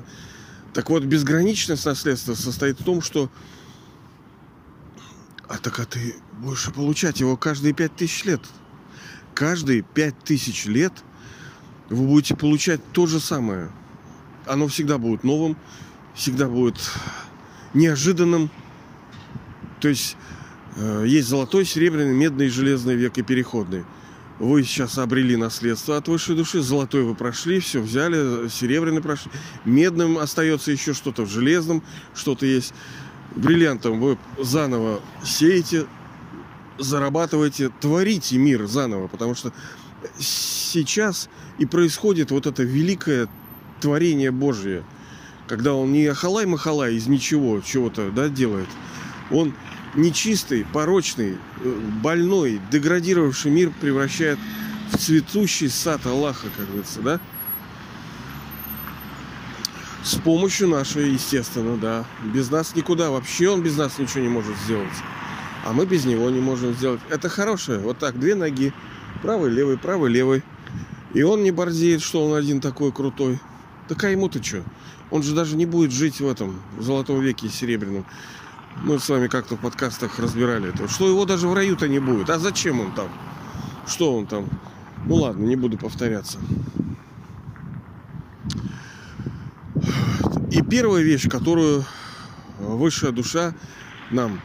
Так 0.74 0.90
вот, 0.90 1.04
безграничность 1.04 1.86
наследства 1.86 2.34
состоит 2.34 2.80
в 2.80 2.84
том, 2.84 3.02
что 3.02 3.30
а 5.48 5.58
так 5.58 5.80
а 5.80 5.86
ты 5.86 6.16
будешь 6.40 6.72
получать 6.74 7.20
его 7.20 7.38
каждые 7.38 7.74
пять 7.74 7.96
тысяч 7.96 8.24
лет. 8.26 8.42
Каждые 9.34 9.82
пять 9.82 10.18
тысяч 10.24 10.66
лет 10.66 10.94
вы 11.90 12.08
будете 12.08 12.36
получать 12.36 12.82
то 12.92 13.08
же 13.08 13.20
самое. 13.20 13.72
Оно 14.46 14.68
всегда 14.68 14.98
будет 14.98 15.24
новым, 15.24 15.58
всегда 16.14 16.48
будет 16.48 16.78
неожиданным. 17.74 18.50
То 19.80 19.90
есть 19.90 20.16
э, 20.76 21.04
есть 21.08 21.28
золотой, 21.28 21.66
серебряный, 21.66 22.14
медный, 22.14 22.50
железный 22.50 22.96
век 22.96 23.18
и 23.18 23.22
переходный. 23.22 23.86
Вы 24.40 24.64
сейчас 24.64 24.98
обрели 24.98 25.36
наследство 25.36 25.98
от 25.98 26.08
высшей 26.08 26.36
души. 26.36 26.62
Золотой 26.62 27.04
вы 27.04 27.16
прошли, 27.16 27.60
все 27.60 27.80
взяли, 27.80 28.50
серебряный 28.50 29.02
прошли. 29.02 29.32
Медным 29.64 30.18
остается 30.18 30.72
еще 30.72 30.94
что-то 30.94 31.24
в 31.24 31.30
железном, 31.30 31.84
что-то 32.16 32.46
есть 32.46 32.74
бриллиантом 33.36 34.00
вы 34.00 34.18
заново 34.40 35.02
сеете, 35.24 35.86
зарабатываете, 36.78 37.70
творите 37.80 38.38
мир 38.38 38.66
заново, 38.66 39.08
потому 39.08 39.36
что 39.36 39.52
сейчас 40.18 41.30
и 41.58 41.66
происходит 41.66 42.32
вот 42.32 42.46
это 42.46 42.64
великое 42.64 43.28
творение 43.80 44.32
Божье, 44.32 44.84
когда 45.48 45.74
он 45.74 45.92
не 45.92 46.14
халай-махалай 46.14 46.96
из 46.96 47.08
ничего 47.08 47.62
чего-то 47.62 48.12
да, 48.12 48.30
делает. 48.30 48.68
Он 49.32 49.54
нечистый, 49.96 50.66
порочный, 50.72 51.38
э, 51.64 51.80
больной, 52.02 52.60
деградировавший 52.72 53.52
мир 53.52 53.72
превращает 53.82 54.40
в 54.92 54.98
цветущий 54.98 55.70
сад 55.70 56.06
Аллаха, 56.06 56.48
как 56.56 56.68
говорится, 56.68 57.02
да? 57.02 57.20
С 60.04 60.16
помощью 60.16 60.68
нашей, 60.68 61.14
естественно, 61.14 61.78
да. 61.78 62.06
Без 62.34 62.52
нас 62.52 62.76
никуда. 62.76 63.10
Вообще 63.10 63.50
он 63.50 63.64
без 63.64 63.78
нас 63.78 63.98
ничего 64.00 64.22
не 64.22 64.30
может 64.30 64.56
сделать. 64.66 64.94
А 65.66 65.72
мы 65.72 65.86
без 65.86 66.04
него 66.04 66.30
не 66.30 66.42
можем 66.42 66.74
сделать. 66.74 67.00
Это 67.10 67.30
хорошее. 67.30 67.80
Вот 67.80 68.00
так, 68.00 68.20
две 68.20 68.36
ноги. 68.36 68.74
Правый, 69.22 69.50
левый, 69.50 69.78
правый, 69.78 70.12
левый. 70.12 70.44
И 71.14 71.24
он 71.24 71.44
не 71.44 71.52
борзеет, 71.52 72.02
что 72.02 72.26
он 72.26 72.36
один 72.36 72.60
такой 72.60 72.92
крутой. 72.92 73.40
Так 73.88 74.04
а 74.04 74.10
ему-то 74.10 74.44
что? 74.44 74.64
Он 75.10 75.24
же 75.24 75.34
даже 75.34 75.56
не 75.56 75.66
будет 75.66 75.94
жить 75.94 76.20
в 76.20 76.28
этом 76.28 76.62
в 76.78 76.84
золотом 76.84 77.22
веке 77.22 77.48
серебряном. 77.48 78.06
Мы 78.82 79.00
с 79.00 79.08
вами 79.08 79.28
как-то 79.28 79.56
в 79.56 79.60
подкастах 79.60 80.20
разбирали 80.20 80.70
это. 80.70 80.90
Что 80.90 81.08
его 81.08 81.24
даже 81.24 81.48
в 81.48 81.54
раю-то 81.54 81.88
не 81.88 82.00
будет. 82.00 82.30
А 82.30 82.40
зачем 82.40 82.82
он 82.82 82.94
там? 82.94 83.08
Что 83.88 84.18
он 84.18 84.28
там? 84.28 84.50
Ну 85.06 85.16
ладно, 85.16 85.46
не 85.46 85.56
буду 85.56 85.78
повторяться. 85.78 86.40
И 90.52 90.62
первая 90.62 91.04
вещь, 91.04 91.28
которую 91.30 91.84
высшая 92.60 93.12
душа 93.12 93.54
нам, 94.12 94.40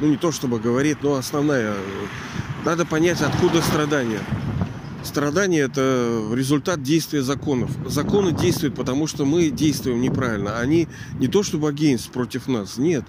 ну 0.00 0.08
не 0.08 0.16
то 0.16 0.32
чтобы 0.32 0.58
говорит, 0.58 0.98
но 1.02 1.14
основная, 1.14 1.74
надо 2.64 2.86
понять, 2.86 3.20
откуда 3.20 3.60
страдания. 3.62 4.20
Страдания– 5.04 5.60
это 5.60 6.28
результат 6.34 6.82
действия 6.82 7.22
законов. 7.22 7.70
Законы 7.86 8.32
действуют, 8.32 8.74
потому 8.74 9.06
что 9.06 9.24
мы 9.24 9.50
действуем 9.50 10.00
неправильно. 10.00 10.58
Они 10.58 10.88
не 11.18 11.28
то 11.28 11.42
чтобы 11.42 11.68
агентс 11.68 12.06
против 12.06 12.48
нас, 12.48 12.78
нет. 12.78 13.04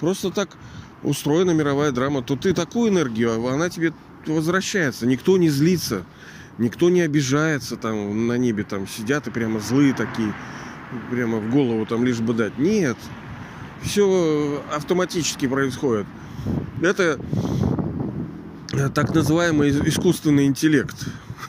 Просто 0.00 0.30
так 0.30 0.56
устроена 1.02 1.52
мировая 1.52 1.92
драма. 1.92 2.22
То 2.22 2.36
ты 2.36 2.52
такую 2.52 2.90
энергию, 2.90 3.32
а 3.32 3.52
она 3.52 3.68
тебе 3.68 3.92
возвращается. 4.26 5.06
Никто 5.06 5.36
не 5.36 5.48
злится. 5.48 6.04
Никто 6.58 6.88
не 6.88 7.02
обижается 7.02 7.76
там 7.76 8.26
на 8.26 8.38
небе, 8.38 8.64
там 8.64 8.86
сидят 8.86 9.26
и 9.26 9.30
прямо 9.30 9.60
злые 9.60 9.92
такие, 9.92 10.32
прямо 11.10 11.38
в 11.38 11.50
голову 11.50 11.84
там 11.84 12.04
лишь 12.04 12.20
бы 12.20 12.32
дать. 12.32 12.58
Нет, 12.58 12.96
все 13.82 14.62
автоматически 14.72 15.46
происходит. 15.46 16.06
Это 16.80 17.18
так 18.94 19.14
называемый 19.14 19.70
искусственный 19.88 20.46
интеллект. 20.46 20.96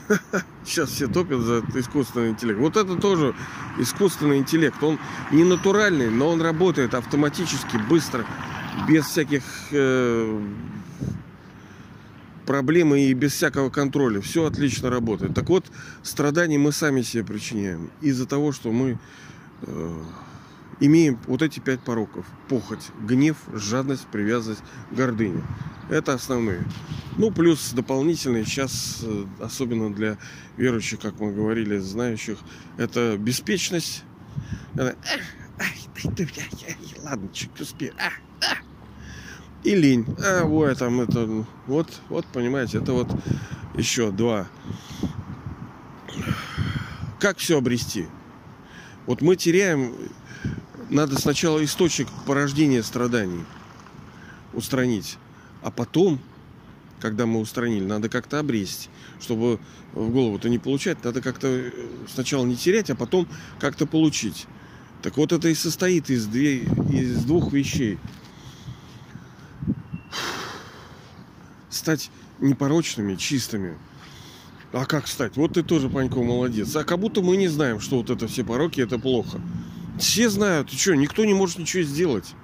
Сейчас 0.64 0.90
все 0.90 1.06
топят 1.06 1.40
за 1.40 1.62
искусственный 1.74 2.30
интеллект. 2.30 2.58
Вот 2.60 2.76
это 2.76 2.96
тоже 2.96 3.34
искусственный 3.78 4.38
интеллект. 4.38 4.82
Он 4.82 4.98
не 5.32 5.44
натуральный, 5.44 6.10
но 6.10 6.28
он 6.28 6.42
работает 6.42 6.94
автоматически, 6.94 7.76
быстро, 7.88 8.26
без 8.86 9.06
всяких 9.06 9.42
э, 9.70 10.40
проблемы 12.48 13.00
и 13.00 13.12
без 13.12 13.34
всякого 13.34 13.68
контроля. 13.68 14.22
Все 14.22 14.46
отлично 14.46 14.88
работает. 14.88 15.34
Так 15.34 15.50
вот, 15.50 15.66
страданий 16.02 16.56
мы 16.56 16.72
сами 16.72 17.02
себе 17.02 17.22
причиняем. 17.22 17.90
Из-за 18.00 18.26
того, 18.26 18.52
что 18.52 18.72
мы 18.72 18.98
э, 19.62 20.02
имеем 20.80 21.18
вот 21.26 21.42
эти 21.42 21.60
пять 21.60 21.80
пороков. 21.80 22.24
Похоть, 22.48 22.86
гнев, 23.02 23.36
жадность, 23.52 24.06
привязанность, 24.06 24.62
гордыня. 24.90 25.42
Это 25.90 26.14
основные. 26.14 26.64
Ну, 27.18 27.30
плюс 27.30 27.72
дополнительные 27.72 28.46
сейчас, 28.46 29.00
э, 29.02 29.26
особенно 29.40 29.92
для 29.92 30.16
верующих, 30.56 31.00
как 31.00 31.20
мы 31.20 31.34
говорили, 31.34 31.76
знающих, 31.76 32.38
это 32.78 33.18
беспечность. 33.18 34.04
Ладно, 37.04 37.28
чуть 37.34 37.60
успею 37.60 37.92
и 39.64 39.74
лень. 39.74 40.06
А, 40.24 40.44
ой, 40.44 40.74
там 40.74 41.00
это, 41.00 41.44
вот, 41.66 42.00
вот, 42.08 42.26
понимаете, 42.26 42.78
это 42.78 42.92
вот 42.92 43.08
еще 43.76 44.10
два 44.10 44.48
Как 47.18 47.38
все 47.38 47.58
обрести? 47.58 48.06
Вот 49.06 49.22
мы 49.22 49.36
теряем, 49.36 49.94
надо 50.90 51.18
сначала 51.18 51.64
источник 51.64 52.08
порождения 52.26 52.82
страданий 52.82 53.44
устранить, 54.52 55.16
а 55.62 55.70
потом, 55.70 56.20
когда 57.00 57.26
мы 57.26 57.40
устранили, 57.40 57.84
надо 57.84 58.08
как-то 58.08 58.38
обрести, 58.38 58.88
чтобы 59.20 59.60
в 59.92 60.10
голову-то 60.10 60.48
не 60.48 60.58
получать, 60.58 61.02
надо 61.04 61.22
как-то 61.22 61.72
сначала 62.12 62.44
не 62.44 62.56
терять, 62.56 62.90
а 62.90 62.94
потом 62.94 63.26
как-то 63.58 63.86
получить. 63.86 64.46
Так 65.02 65.16
вот 65.16 65.32
это 65.32 65.48
и 65.48 65.54
состоит 65.54 66.10
из, 66.10 66.26
две, 66.26 66.58
из 66.58 67.24
двух 67.24 67.52
вещей. 67.52 67.98
Стать 71.78 72.10
непорочными, 72.40 73.14
чистыми. 73.14 73.78
А 74.72 74.84
как 74.84 75.06
стать? 75.06 75.36
Вот 75.36 75.52
ты 75.52 75.62
тоже, 75.62 75.88
Панько, 75.88 76.18
молодец. 76.18 76.74
А 76.74 76.82
как 76.82 76.98
будто 76.98 77.22
мы 77.22 77.36
не 77.36 77.46
знаем, 77.46 77.78
что 77.78 77.98
вот 77.98 78.10
это 78.10 78.26
все 78.26 78.42
пороки, 78.42 78.80
это 78.80 78.98
плохо. 78.98 79.40
Все 79.96 80.28
знают. 80.28 80.72
И 80.72 80.76
что, 80.76 80.96
никто 80.96 81.24
не 81.24 81.34
может 81.34 81.58
ничего 81.58 81.84
сделать. 81.84 82.34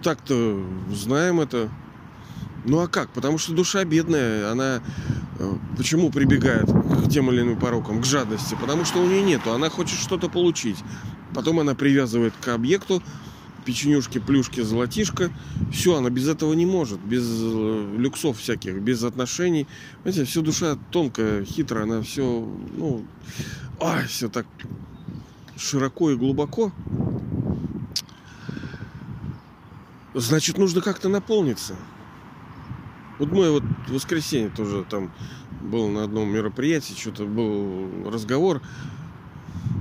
Так-то 0.00 0.64
знаем 0.92 1.40
это. 1.40 1.70
Ну 2.64 2.78
а 2.78 2.86
как? 2.86 3.10
Потому 3.10 3.36
что 3.36 3.52
душа 3.52 3.84
бедная, 3.84 4.52
она 4.52 4.80
э, 5.40 5.54
почему 5.76 6.10
прибегает 6.10 6.70
к 6.70 7.10
тем 7.10 7.32
или 7.32 7.40
иным 7.40 7.58
порокам, 7.58 8.00
к 8.00 8.06
жадности? 8.06 8.56
Потому 8.60 8.84
что 8.84 9.02
у 9.02 9.08
нее 9.08 9.22
нету, 9.22 9.50
она 9.52 9.70
хочет 9.70 9.98
что-то 9.98 10.28
получить. 10.28 10.78
Потом 11.34 11.58
она 11.58 11.74
привязывает 11.74 12.34
к 12.40 12.46
объекту 12.46 13.02
печенюшки, 13.68 14.18
плюшки, 14.18 14.62
золотишко. 14.62 15.30
Все, 15.70 15.94
она 15.94 16.08
без 16.08 16.26
этого 16.26 16.54
не 16.54 16.64
может, 16.64 16.98
без 17.00 17.22
э, 17.28 17.96
люксов 17.98 18.38
всяких, 18.38 18.80
без 18.80 19.04
отношений. 19.04 19.66
Знаете, 20.04 20.24
все 20.24 20.40
душа 20.40 20.78
тонкая, 20.90 21.44
хитрая, 21.44 21.82
она 21.82 22.00
все, 22.00 22.22
ну, 22.78 23.04
ай, 23.78 24.06
все 24.06 24.30
так 24.30 24.46
широко 25.58 26.10
и 26.10 26.16
глубоко. 26.16 26.72
Значит, 30.14 30.56
нужно 30.56 30.80
как-то 30.80 31.10
наполниться. 31.10 31.76
Вот 33.18 33.30
мы 33.30 33.50
вот 33.50 33.64
в 33.86 33.92
воскресенье 33.92 34.48
тоже 34.48 34.86
там 34.88 35.12
был 35.60 35.88
на 35.88 36.04
одном 36.04 36.30
мероприятии, 36.30 36.94
что-то 36.94 37.26
был 37.26 38.10
разговор. 38.10 38.62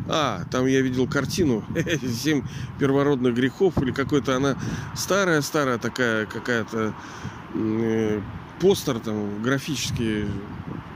А, 0.09 0.43
там 0.51 0.65
я 0.67 0.81
видел 0.81 1.07
картину 1.07 1.65
«Семь 2.01 2.43
первородных 2.79 3.33
грехов» 3.33 3.77
или 3.81 3.91
какой-то 3.91 4.35
она 4.35 4.57
старая-старая 4.95 5.77
такая 5.77 6.25
какая-то 6.25 6.93
э, 7.53 8.21
постер 8.59 8.99
там 8.99 9.41
графические 9.41 10.27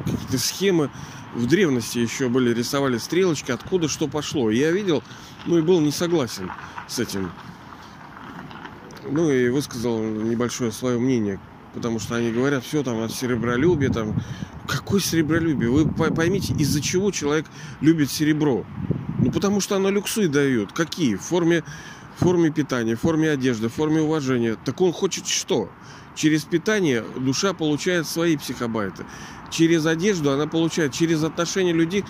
какие-то 0.06 0.38
схемы. 0.38 0.90
В 1.36 1.46
древности 1.46 1.98
еще 1.98 2.30
были 2.30 2.54
рисовали 2.54 2.98
стрелочки 2.98 3.52
откуда 3.52 3.88
что 3.88 4.08
пошло. 4.08 4.50
Я 4.50 4.72
видел 4.72 5.04
ну 5.46 5.58
и 5.58 5.62
был 5.62 5.80
не 5.82 5.92
согласен 5.92 6.52
с 6.88 7.00
этим. 7.00 7.32
Ну 9.10 9.30
и 9.30 9.50
высказал 9.50 10.02
небольшое 10.02 10.72
свое 10.72 11.00
мнение 11.00 11.40
потому 11.74 12.00
что 12.00 12.16
они 12.16 12.32
говорят, 12.32 12.64
все 12.64 12.84
там 12.84 13.02
от 13.02 13.12
серебролюбия, 13.12 13.90
там, 13.90 14.22
какое 14.68 15.00
серебролюбие? 15.00 15.70
Вы 15.70 15.88
поймите, 15.88 16.54
из-за 16.58 16.82
чего 16.82 17.12
человек 17.12 17.46
любит 17.82 18.12
серебро? 18.12 18.66
Ну, 19.20 19.32
потому 19.32 19.62
что 19.62 19.76
оно 19.76 19.90
люксы 19.90 20.28
дает. 20.28 20.72
Какие? 20.72 21.16
В 21.16 21.22
форме, 21.22 21.64
в 22.18 22.24
форме 22.24 22.50
питания, 22.50 22.96
в 22.96 23.02
форме 23.02 23.30
одежды, 23.30 23.70
в 23.70 23.74
форме 23.74 24.02
уважения. 24.02 24.58
Так 24.66 24.82
он 24.82 24.92
хочет 24.92 25.28
что? 25.28 25.70
Через 26.16 26.44
питание 26.44 27.04
душа 27.18 27.54
получает 27.54 28.08
свои 28.08 28.36
психобайты. 28.36 29.06
Через 29.50 29.86
одежду 29.86 30.32
она 30.32 30.48
получает, 30.48 30.94
через 30.94 31.24
отношения 31.24 31.74
людей. 31.74 32.04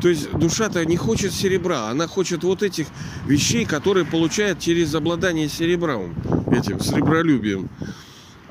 То 0.00 0.08
есть 0.08 0.32
душа-то 0.32 0.84
не 0.84 0.96
хочет 0.96 1.32
серебра, 1.32 1.88
она 1.88 2.06
хочет 2.06 2.44
вот 2.44 2.62
этих 2.62 2.86
вещей, 3.26 3.64
которые 3.64 4.04
получает 4.04 4.58
через 4.58 4.94
обладание 4.94 5.48
серебром, 5.48 6.14
этим 6.50 6.80
серебролюбием. 6.80 7.68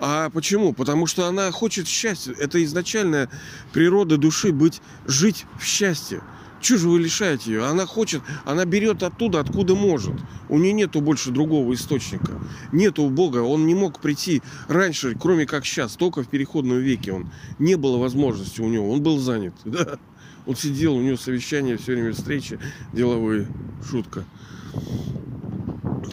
А 0.03 0.31
почему? 0.31 0.73
Потому 0.73 1.05
что 1.05 1.27
она 1.27 1.51
хочет 1.51 1.87
счастья. 1.87 2.33
Это 2.33 2.61
изначальная 2.63 3.29
природа 3.71 4.17
души 4.17 4.51
быть, 4.51 4.81
жить 5.05 5.45
в 5.59 5.63
счастье. 5.63 6.21
Чего 6.59 6.79
же 6.79 6.89
вы 6.89 6.99
лишаете 6.99 7.51
ее? 7.51 7.65
Она 7.65 7.85
хочет, 7.85 8.23
она 8.43 8.65
берет 8.65 9.03
оттуда, 9.03 9.39
откуда 9.39 9.75
может. 9.75 10.15
У 10.49 10.57
нее 10.57 10.73
нету 10.73 11.01
больше 11.01 11.29
другого 11.29 11.71
источника. 11.75 12.31
Нету 12.71 13.07
Бога. 13.09 13.37
Он 13.37 13.67
не 13.67 13.75
мог 13.75 13.99
прийти 13.99 14.41
раньше, 14.67 15.15
кроме 15.19 15.45
как 15.45 15.67
сейчас, 15.67 15.93
только 15.93 16.23
в 16.23 16.27
переходном 16.27 16.79
веке. 16.79 17.13
Он 17.13 17.31
не 17.59 17.75
было 17.75 17.97
возможности 17.97 18.59
у 18.59 18.69
него. 18.69 18.91
Он 18.91 19.01
был 19.03 19.19
занят. 19.19 19.53
Да. 19.65 19.99
Он 20.47 20.55
сидел, 20.55 20.95
у 20.95 21.01
него 21.01 21.17
совещание, 21.17 21.77
все 21.77 21.93
время 21.93 22.13
встречи 22.13 22.57
деловые. 22.93 23.47
Шутка. 23.87 24.25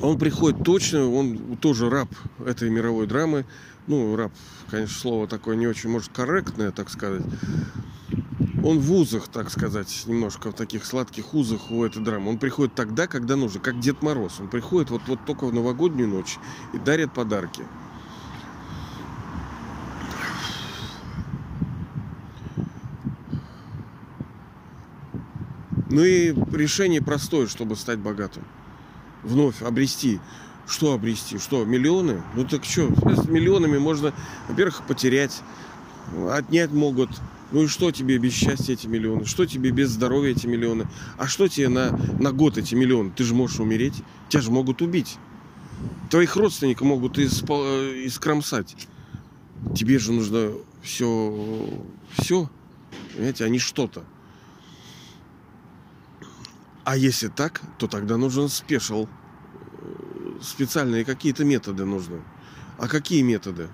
Он 0.03 0.19
приходит 0.19 0.63
точно, 0.63 1.11
он 1.11 1.57
тоже 1.57 1.89
раб 1.89 2.09
этой 2.45 2.69
мировой 2.69 3.07
драмы 3.07 3.47
ну, 3.89 4.15
раб, 4.17 4.33
конечно, 4.71 4.95
слово 4.95 5.27
такое 5.27 5.57
не 5.57 5.67
очень, 5.67 5.91
может, 5.91 6.13
корректное, 6.13 6.71
так 6.71 6.91
сказать. 6.91 7.23
Он 8.63 8.79
в 8.79 8.93
узах, 8.93 9.29
так 9.29 9.51
сказать, 9.51 10.05
немножко 10.07 10.51
в 10.51 10.55
таких 10.55 10.85
сладких 10.85 11.33
узах 11.33 11.71
у 11.71 11.85
этой 11.85 12.03
драмы. 12.03 12.31
Он 12.31 12.39
приходит 12.39 12.75
тогда, 12.75 13.07
когда 13.07 13.37
нужно, 13.37 13.61
как 13.61 13.81
Дед 13.81 14.03
Мороз. 14.03 14.41
Он 14.41 14.49
приходит 14.49 14.91
вот, 14.91 15.03
вот 15.07 15.21
только 15.25 15.47
в 15.47 15.55
новогоднюю 15.55 16.09
ночь 16.09 16.39
и 16.75 16.79
дарит 16.79 17.15
подарки. 17.15 17.63
Ну 25.91 26.05
и 26.05 26.35
решение 26.53 27.01
простое, 27.01 27.47
чтобы 27.47 27.75
стать 27.75 27.99
богатым. 27.99 28.45
Вновь 29.23 29.63
обрести 29.63 30.21
что 30.69 30.93
обрести? 30.93 31.39
Что, 31.39 31.65
миллионы? 31.65 32.23
Ну 32.35 32.45
так 32.45 32.65
что, 32.65 32.89
с 32.95 33.27
миллионами 33.27 33.79
можно, 33.79 34.13
во-первых, 34.49 34.87
потерять, 34.87 35.41
отнять 36.31 36.71
могут. 36.73 37.11
Ну 37.51 37.63
и 37.63 37.67
что 37.67 37.91
тебе 37.91 38.19
без 38.19 38.35
счастья 38.35 38.75
эти 38.75 38.87
миллионы? 38.87 39.25
Что 39.25 39.47
тебе 39.47 39.71
без 39.71 39.89
здоровья 39.89 40.33
эти 40.33 40.47
миллионы? 40.47 40.87
А 41.17 41.27
что 41.27 41.49
тебе 41.49 41.71
на, 41.71 41.99
на 42.21 42.33
год 42.33 42.59
эти 42.59 42.75
миллионы? 42.75 43.11
Ты 43.11 43.25
же 43.25 43.35
можешь 43.35 43.59
умереть. 43.59 43.95
Тебя 44.29 44.43
же 44.43 44.51
могут 44.51 44.83
убить. 44.83 45.17
Твоих 46.11 46.37
родственников 46.37 46.87
могут 46.87 47.19
исп... 47.19 47.51
искромсать. 47.51 48.77
Тебе 49.75 49.99
же 49.99 50.13
нужно 50.13 50.53
все, 50.83 51.69
все, 52.19 52.51
понимаете, 53.15 53.45
а 53.45 53.49
не 53.49 53.59
что-то. 53.59 54.05
А 56.85 56.97
если 56.97 57.29
так, 57.29 57.63
то 57.79 57.87
тогда 57.87 58.17
нужен 58.17 58.49
спешл 58.49 59.09
специальные 60.43 61.05
какие-то 61.05 61.45
методы 61.45 61.85
нужны. 61.85 62.23
А 62.79 62.89
какие 62.89 63.23
методы? 63.23 63.69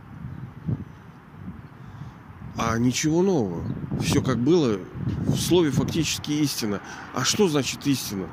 А 2.57 2.79
ничего 2.79 3.23
нового. 3.23 3.65
Все 4.01 4.23
как 4.23 4.39
было, 4.39 4.79
в 5.27 5.37
слове 5.37 5.71
фактически 5.71 6.33
истина. 6.33 6.81
А 7.13 7.25
что 7.25 7.49
значит 7.49 7.87
истина? 7.87 8.29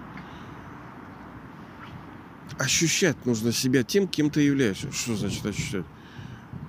Ощущать 2.58 3.26
нужно 3.26 3.52
себя 3.52 3.84
тем, 3.84 4.08
кем 4.08 4.30
ты 4.30 4.42
являешься. 4.42 4.92
Что 4.92 5.16
значит 5.16 5.46
ощущать? 5.46 5.86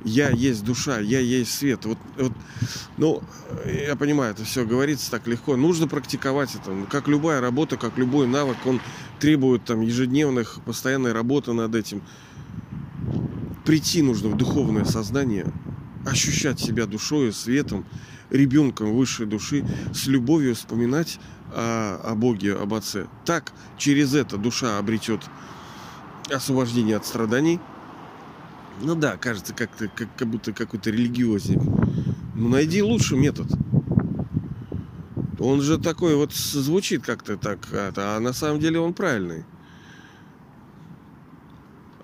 Я 0.05 0.31
есть 0.31 0.65
душа, 0.65 0.99
я 0.99 1.21
есть 1.21 1.55
свет. 1.55 1.85
Вот, 1.85 1.99
вот, 2.17 2.33
ну, 2.97 3.23
я 3.67 3.97
понимаю, 3.97 4.33
это 4.33 4.45
все 4.45 4.65
говорится 4.65 5.11
так 5.11 5.27
легко. 5.27 5.57
Нужно 5.57 5.89
практиковать 5.89 6.55
это. 6.55 6.73
Как 6.91 7.09
любая 7.09 7.41
работа, 7.41 7.77
как 7.77 7.99
любой 7.99 8.27
навык, 8.27 8.57
он 8.65 8.81
требует 9.21 9.65
там 9.65 9.81
ежедневных, 9.81 10.61
постоянной 10.65 11.13
работы 11.13 11.53
над 11.53 11.75
этим. 11.75 12.03
Прийти 13.65 14.03
нужно 14.03 14.31
в 14.31 14.37
духовное 14.37 14.85
сознание, 14.85 15.47
ощущать 16.05 16.59
себя 16.59 16.87
душой, 16.87 17.33
светом, 17.33 17.85
ребенком 18.31 18.93
высшей 18.95 19.27
души, 19.27 19.65
с 19.95 20.07
любовью 20.07 20.55
вспоминать 20.55 21.21
о, 21.55 22.01
о 22.03 22.15
Боге, 22.15 22.55
об 22.55 22.75
Отце. 22.75 23.07
Так, 23.25 23.53
через 23.79 24.15
это 24.15 24.37
душа 24.37 24.79
обретет 24.79 25.21
освобождение 26.31 26.97
от 26.97 27.07
страданий– 27.07 27.61
ну 28.81 28.95
да, 28.95 29.17
кажется, 29.17 29.55
как-то 29.55 29.89
как, 29.89 30.09
как 30.17 30.29
будто 30.29 30.53
какой-то 30.53 30.91
религиозник. 30.91 31.61
Ну 32.35 32.49
найди 32.49 32.83
лучший 32.83 33.19
метод. 33.19 33.47
Он 35.39 35.61
же 35.61 35.79
такой 35.79 36.15
вот 36.15 36.33
звучит 36.33 37.05
как-то 37.05 37.37
так, 37.37 37.59
а 37.73 38.21
на 38.21 38.33
самом 38.33 38.61
деле 38.61 38.79
он 38.79 38.95
правильный. 38.95 39.45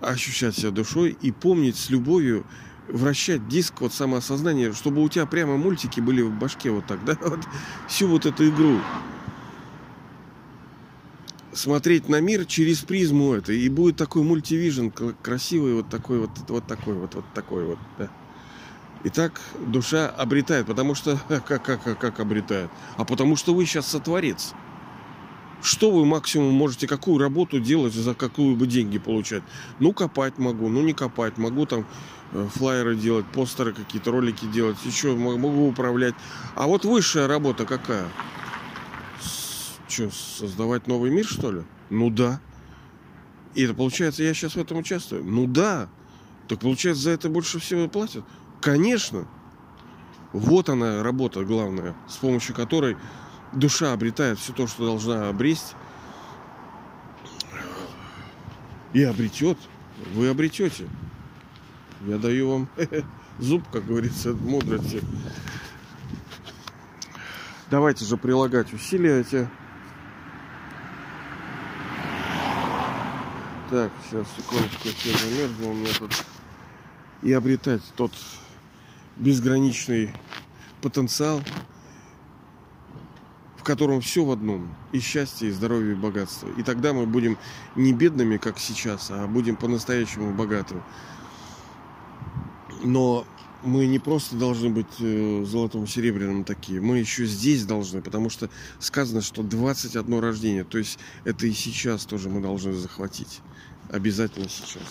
Ощущать 0.00 0.56
себя 0.56 0.70
душой 0.70 1.16
и 1.20 1.32
помнить 1.32 1.76
с 1.76 1.90
любовью, 1.90 2.44
вращать 2.88 3.48
диск 3.48 3.80
вот 3.80 3.92
самоосознания, 3.92 4.72
чтобы 4.72 5.02
у 5.02 5.08
тебя 5.08 5.26
прямо 5.26 5.56
мультики 5.56 6.00
были 6.00 6.22
в 6.22 6.32
башке 6.32 6.70
вот 6.70 6.86
так, 6.86 7.04
да, 7.04 7.16
вот 7.24 7.40
всю 7.88 8.08
вот 8.08 8.26
эту 8.26 8.48
игру 8.48 8.80
смотреть 11.58 12.08
на 12.08 12.20
мир 12.20 12.44
через 12.44 12.80
призму 12.80 13.34
это. 13.34 13.52
И 13.52 13.68
будет 13.68 13.96
такой 13.96 14.22
мультивижн 14.22 14.88
красивый, 15.22 15.74
вот 15.74 15.88
такой 15.88 16.20
вот, 16.20 16.30
вот 16.48 16.66
такой 16.66 16.94
вот, 16.94 17.14
вот 17.14 17.24
такой 17.34 17.64
вот, 17.64 17.78
да. 17.98 18.08
И 19.04 19.10
так 19.10 19.40
душа 19.66 20.08
обретает, 20.08 20.66
потому 20.66 20.94
что... 20.94 21.18
Как, 21.28 21.62
как, 21.62 21.82
как, 21.82 21.98
как 21.98 22.20
обретает? 22.20 22.70
А 22.96 23.04
потому 23.04 23.36
что 23.36 23.54
вы 23.54 23.64
сейчас 23.64 23.86
сотворец. 23.86 24.54
Что 25.62 25.90
вы 25.90 26.04
максимум 26.04 26.52
можете, 26.54 26.86
какую 26.86 27.18
работу 27.18 27.60
делать, 27.60 27.92
за 27.92 28.14
какую 28.14 28.56
бы 28.56 28.66
деньги 28.66 28.98
получать? 28.98 29.42
Ну, 29.80 29.92
копать 29.92 30.38
могу, 30.38 30.68
ну, 30.68 30.82
не 30.82 30.92
копать. 30.94 31.36
Могу 31.36 31.66
там 31.66 31.84
э, 32.32 32.48
флайеры 32.54 32.96
делать, 32.96 33.26
постеры 33.26 33.72
какие-то, 33.72 34.12
ролики 34.12 34.46
делать, 34.46 34.76
еще 34.84 35.14
могу 35.14 35.68
управлять. 35.68 36.14
А 36.54 36.66
вот 36.66 36.84
высшая 36.84 37.26
работа 37.26 37.66
какая? 37.66 38.08
Что, 39.88 40.10
создавать 40.10 40.86
новый 40.86 41.10
мир, 41.10 41.26
что 41.26 41.50
ли? 41.50 41.62
Ну 41.90 42.10
да. 42.10 42.40
И 43.54 43.64
это 43.64 43.74
получается, 43.74 44.22
я 44.22 44.34
сейчас 44.34 44.54
в 44.54 44.58
этом 44.58 44.78
участвую? 44.78 45.24
Ну 45.24 45.46
да. 45.46 45.88
Так 46.46 46.60
получается, 46.60 47.04
за 47.04 47.10
это 47.10 47.28
больше 47.28 47.58
всего 47.58 47.88
платят? 47.88 48.24
Конечно. 48.60 49.26
Вот 50.32 50.68
она 50.68 51.02
работа 51.02 51.44
главная, 51.44 51.96
с 52.06 52.16
помощью 52.16 52.54
которой 52.54 52.96
душа 53.52 53.92
обретает 53.92 54.38
все 54.38 54.52
то, 54.52 54.66
что 54.66 54.84
должна 54.84 55.28
обресть. 55.28 55.74
И 58.92 59.02
обретет. 59.02 59.58
Вы 60.14 60.28
обретете. 60.28 60.88
Я 62.06 62.18
даю 62.18 62.50
вам 62.50 62.68
зуб, 63.38 63.64
как 63.72 63.86
говорится, 63.86 64.32
мудрости. 64.32 65.02
Давайте 67.70 68.04
же 68.04 68.16
прилагать 68.16 68.72
усилия 68.72 69.20
эти. 69.20 69.48
Так, 73.70 73.92
сейчас, 74.02 74.26
секундочку, 74.34 74.88
замерзло 75.04 75.66
у 75.66 75.74
меня 75.74 75.92
тут. 75.98 76.24
И 77.22 77.34
обретать 77.34 77.82
тот 77.96 78.12
безграничный 79.16 80.14
потенциал, 80.80 81.42
в 83.58 83.64
котором 83.64 84.00
все 84.00 84.24
в 84.24 84.30
одном. 84.30 84.74
И 84.92 85.00
счастье, 85.00 85.50
и 85.50 85.52
здоровье, 85.52 85.92
и 85.92 85.96
богатство. 85.96 86.48
И 86.56 86.62
тогда 86.62 86.94
мы 86.94 87.04
будем 87.04 87.36
не 87.76 87.92
бедными, 87.92 88.38
как 88.38 88.58
сейчас, 88.58 89.10
а 89.10 89.26
будем 89.26 89.54
по-настоящему 89.54 90.32
богатыми. 90.32 90.82
Но 92.82 93.26
мы 93.62 93.86
не 93.86 93.98
просто 93.98 94.36
должны 94.36 94.70
быть 94.70 94.86
э, 95.00 95.44
золотым 95.44 95.86
серебряным 95.86 96.44
такие, 96.44 96.80
мы 96.80 96.98
еще 96.98 97.26
здесь 97.26 97.64
должны, 97.64 98.02
потому 98.02 98.30
что 98.30 98.48
сказано, 98.78 99.20
что 99.20 99.42
21 99.42 100.18
рождение, 100.20 100.64
то 100.64 100.78
есть 100.78 100.98
это 101.24 101.46
и 101.46 101.52
сейчас 101.52 102.04
тоже 102.04 102.28
мы 102.28 102.40
должны 102.40 102.72
захватить. 102.72 103.40
Обязательно 103.90 104.48
сейчас. 104.48 104.82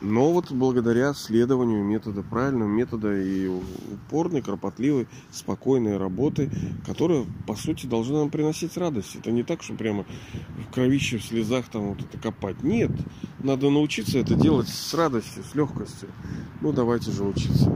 Но 0.00 0.32
вот 0.32 0.50
благодаря 0.50 1.14
следованию 1.14 1.82
метода, 1.82 2.22
правильного 2.22 2.68
метода 2.68 3.18
и 3.18 3.46
упорной, 3.46 4.42
кропотливой, 4.42 5.08
спокойной 5.30 5.96
работы, 5.96 6.50
которая, 6.84 7.24
по 7.46 7.54
сути, 7.54 7.86
должна 7.86 8.18
нам 8.18 8.30
приносить 8.30 8.76
радость. 8.76 9.16
Это 9.16 9.30
не 9.30 9.42
так, 9.42 9.62
что 9.62 9.74
прямо 9.74 10.04
в 10.68 10.74
кровище, 10.74 11.18
в 11.18 11.24
слезах 11.24 11.68
там 11.68 11.88
вот 11.88 12.00
это 12.00 12.18
копать. 12.18 12.62
Нет, 12.62 12.90
надо 13.38 13.70
научиться 13.70 14.18
это 14.18 14.34
делать 14.34 14.68
с 14.68 14.92
радостью, 14.92 15.42
с 15.44 15.54
легкостью. 15.54 16.08
Ну, 16.60 16.72
давайте 16.72 17.10
же 17.10 17.24
учиться. 17.24 17.72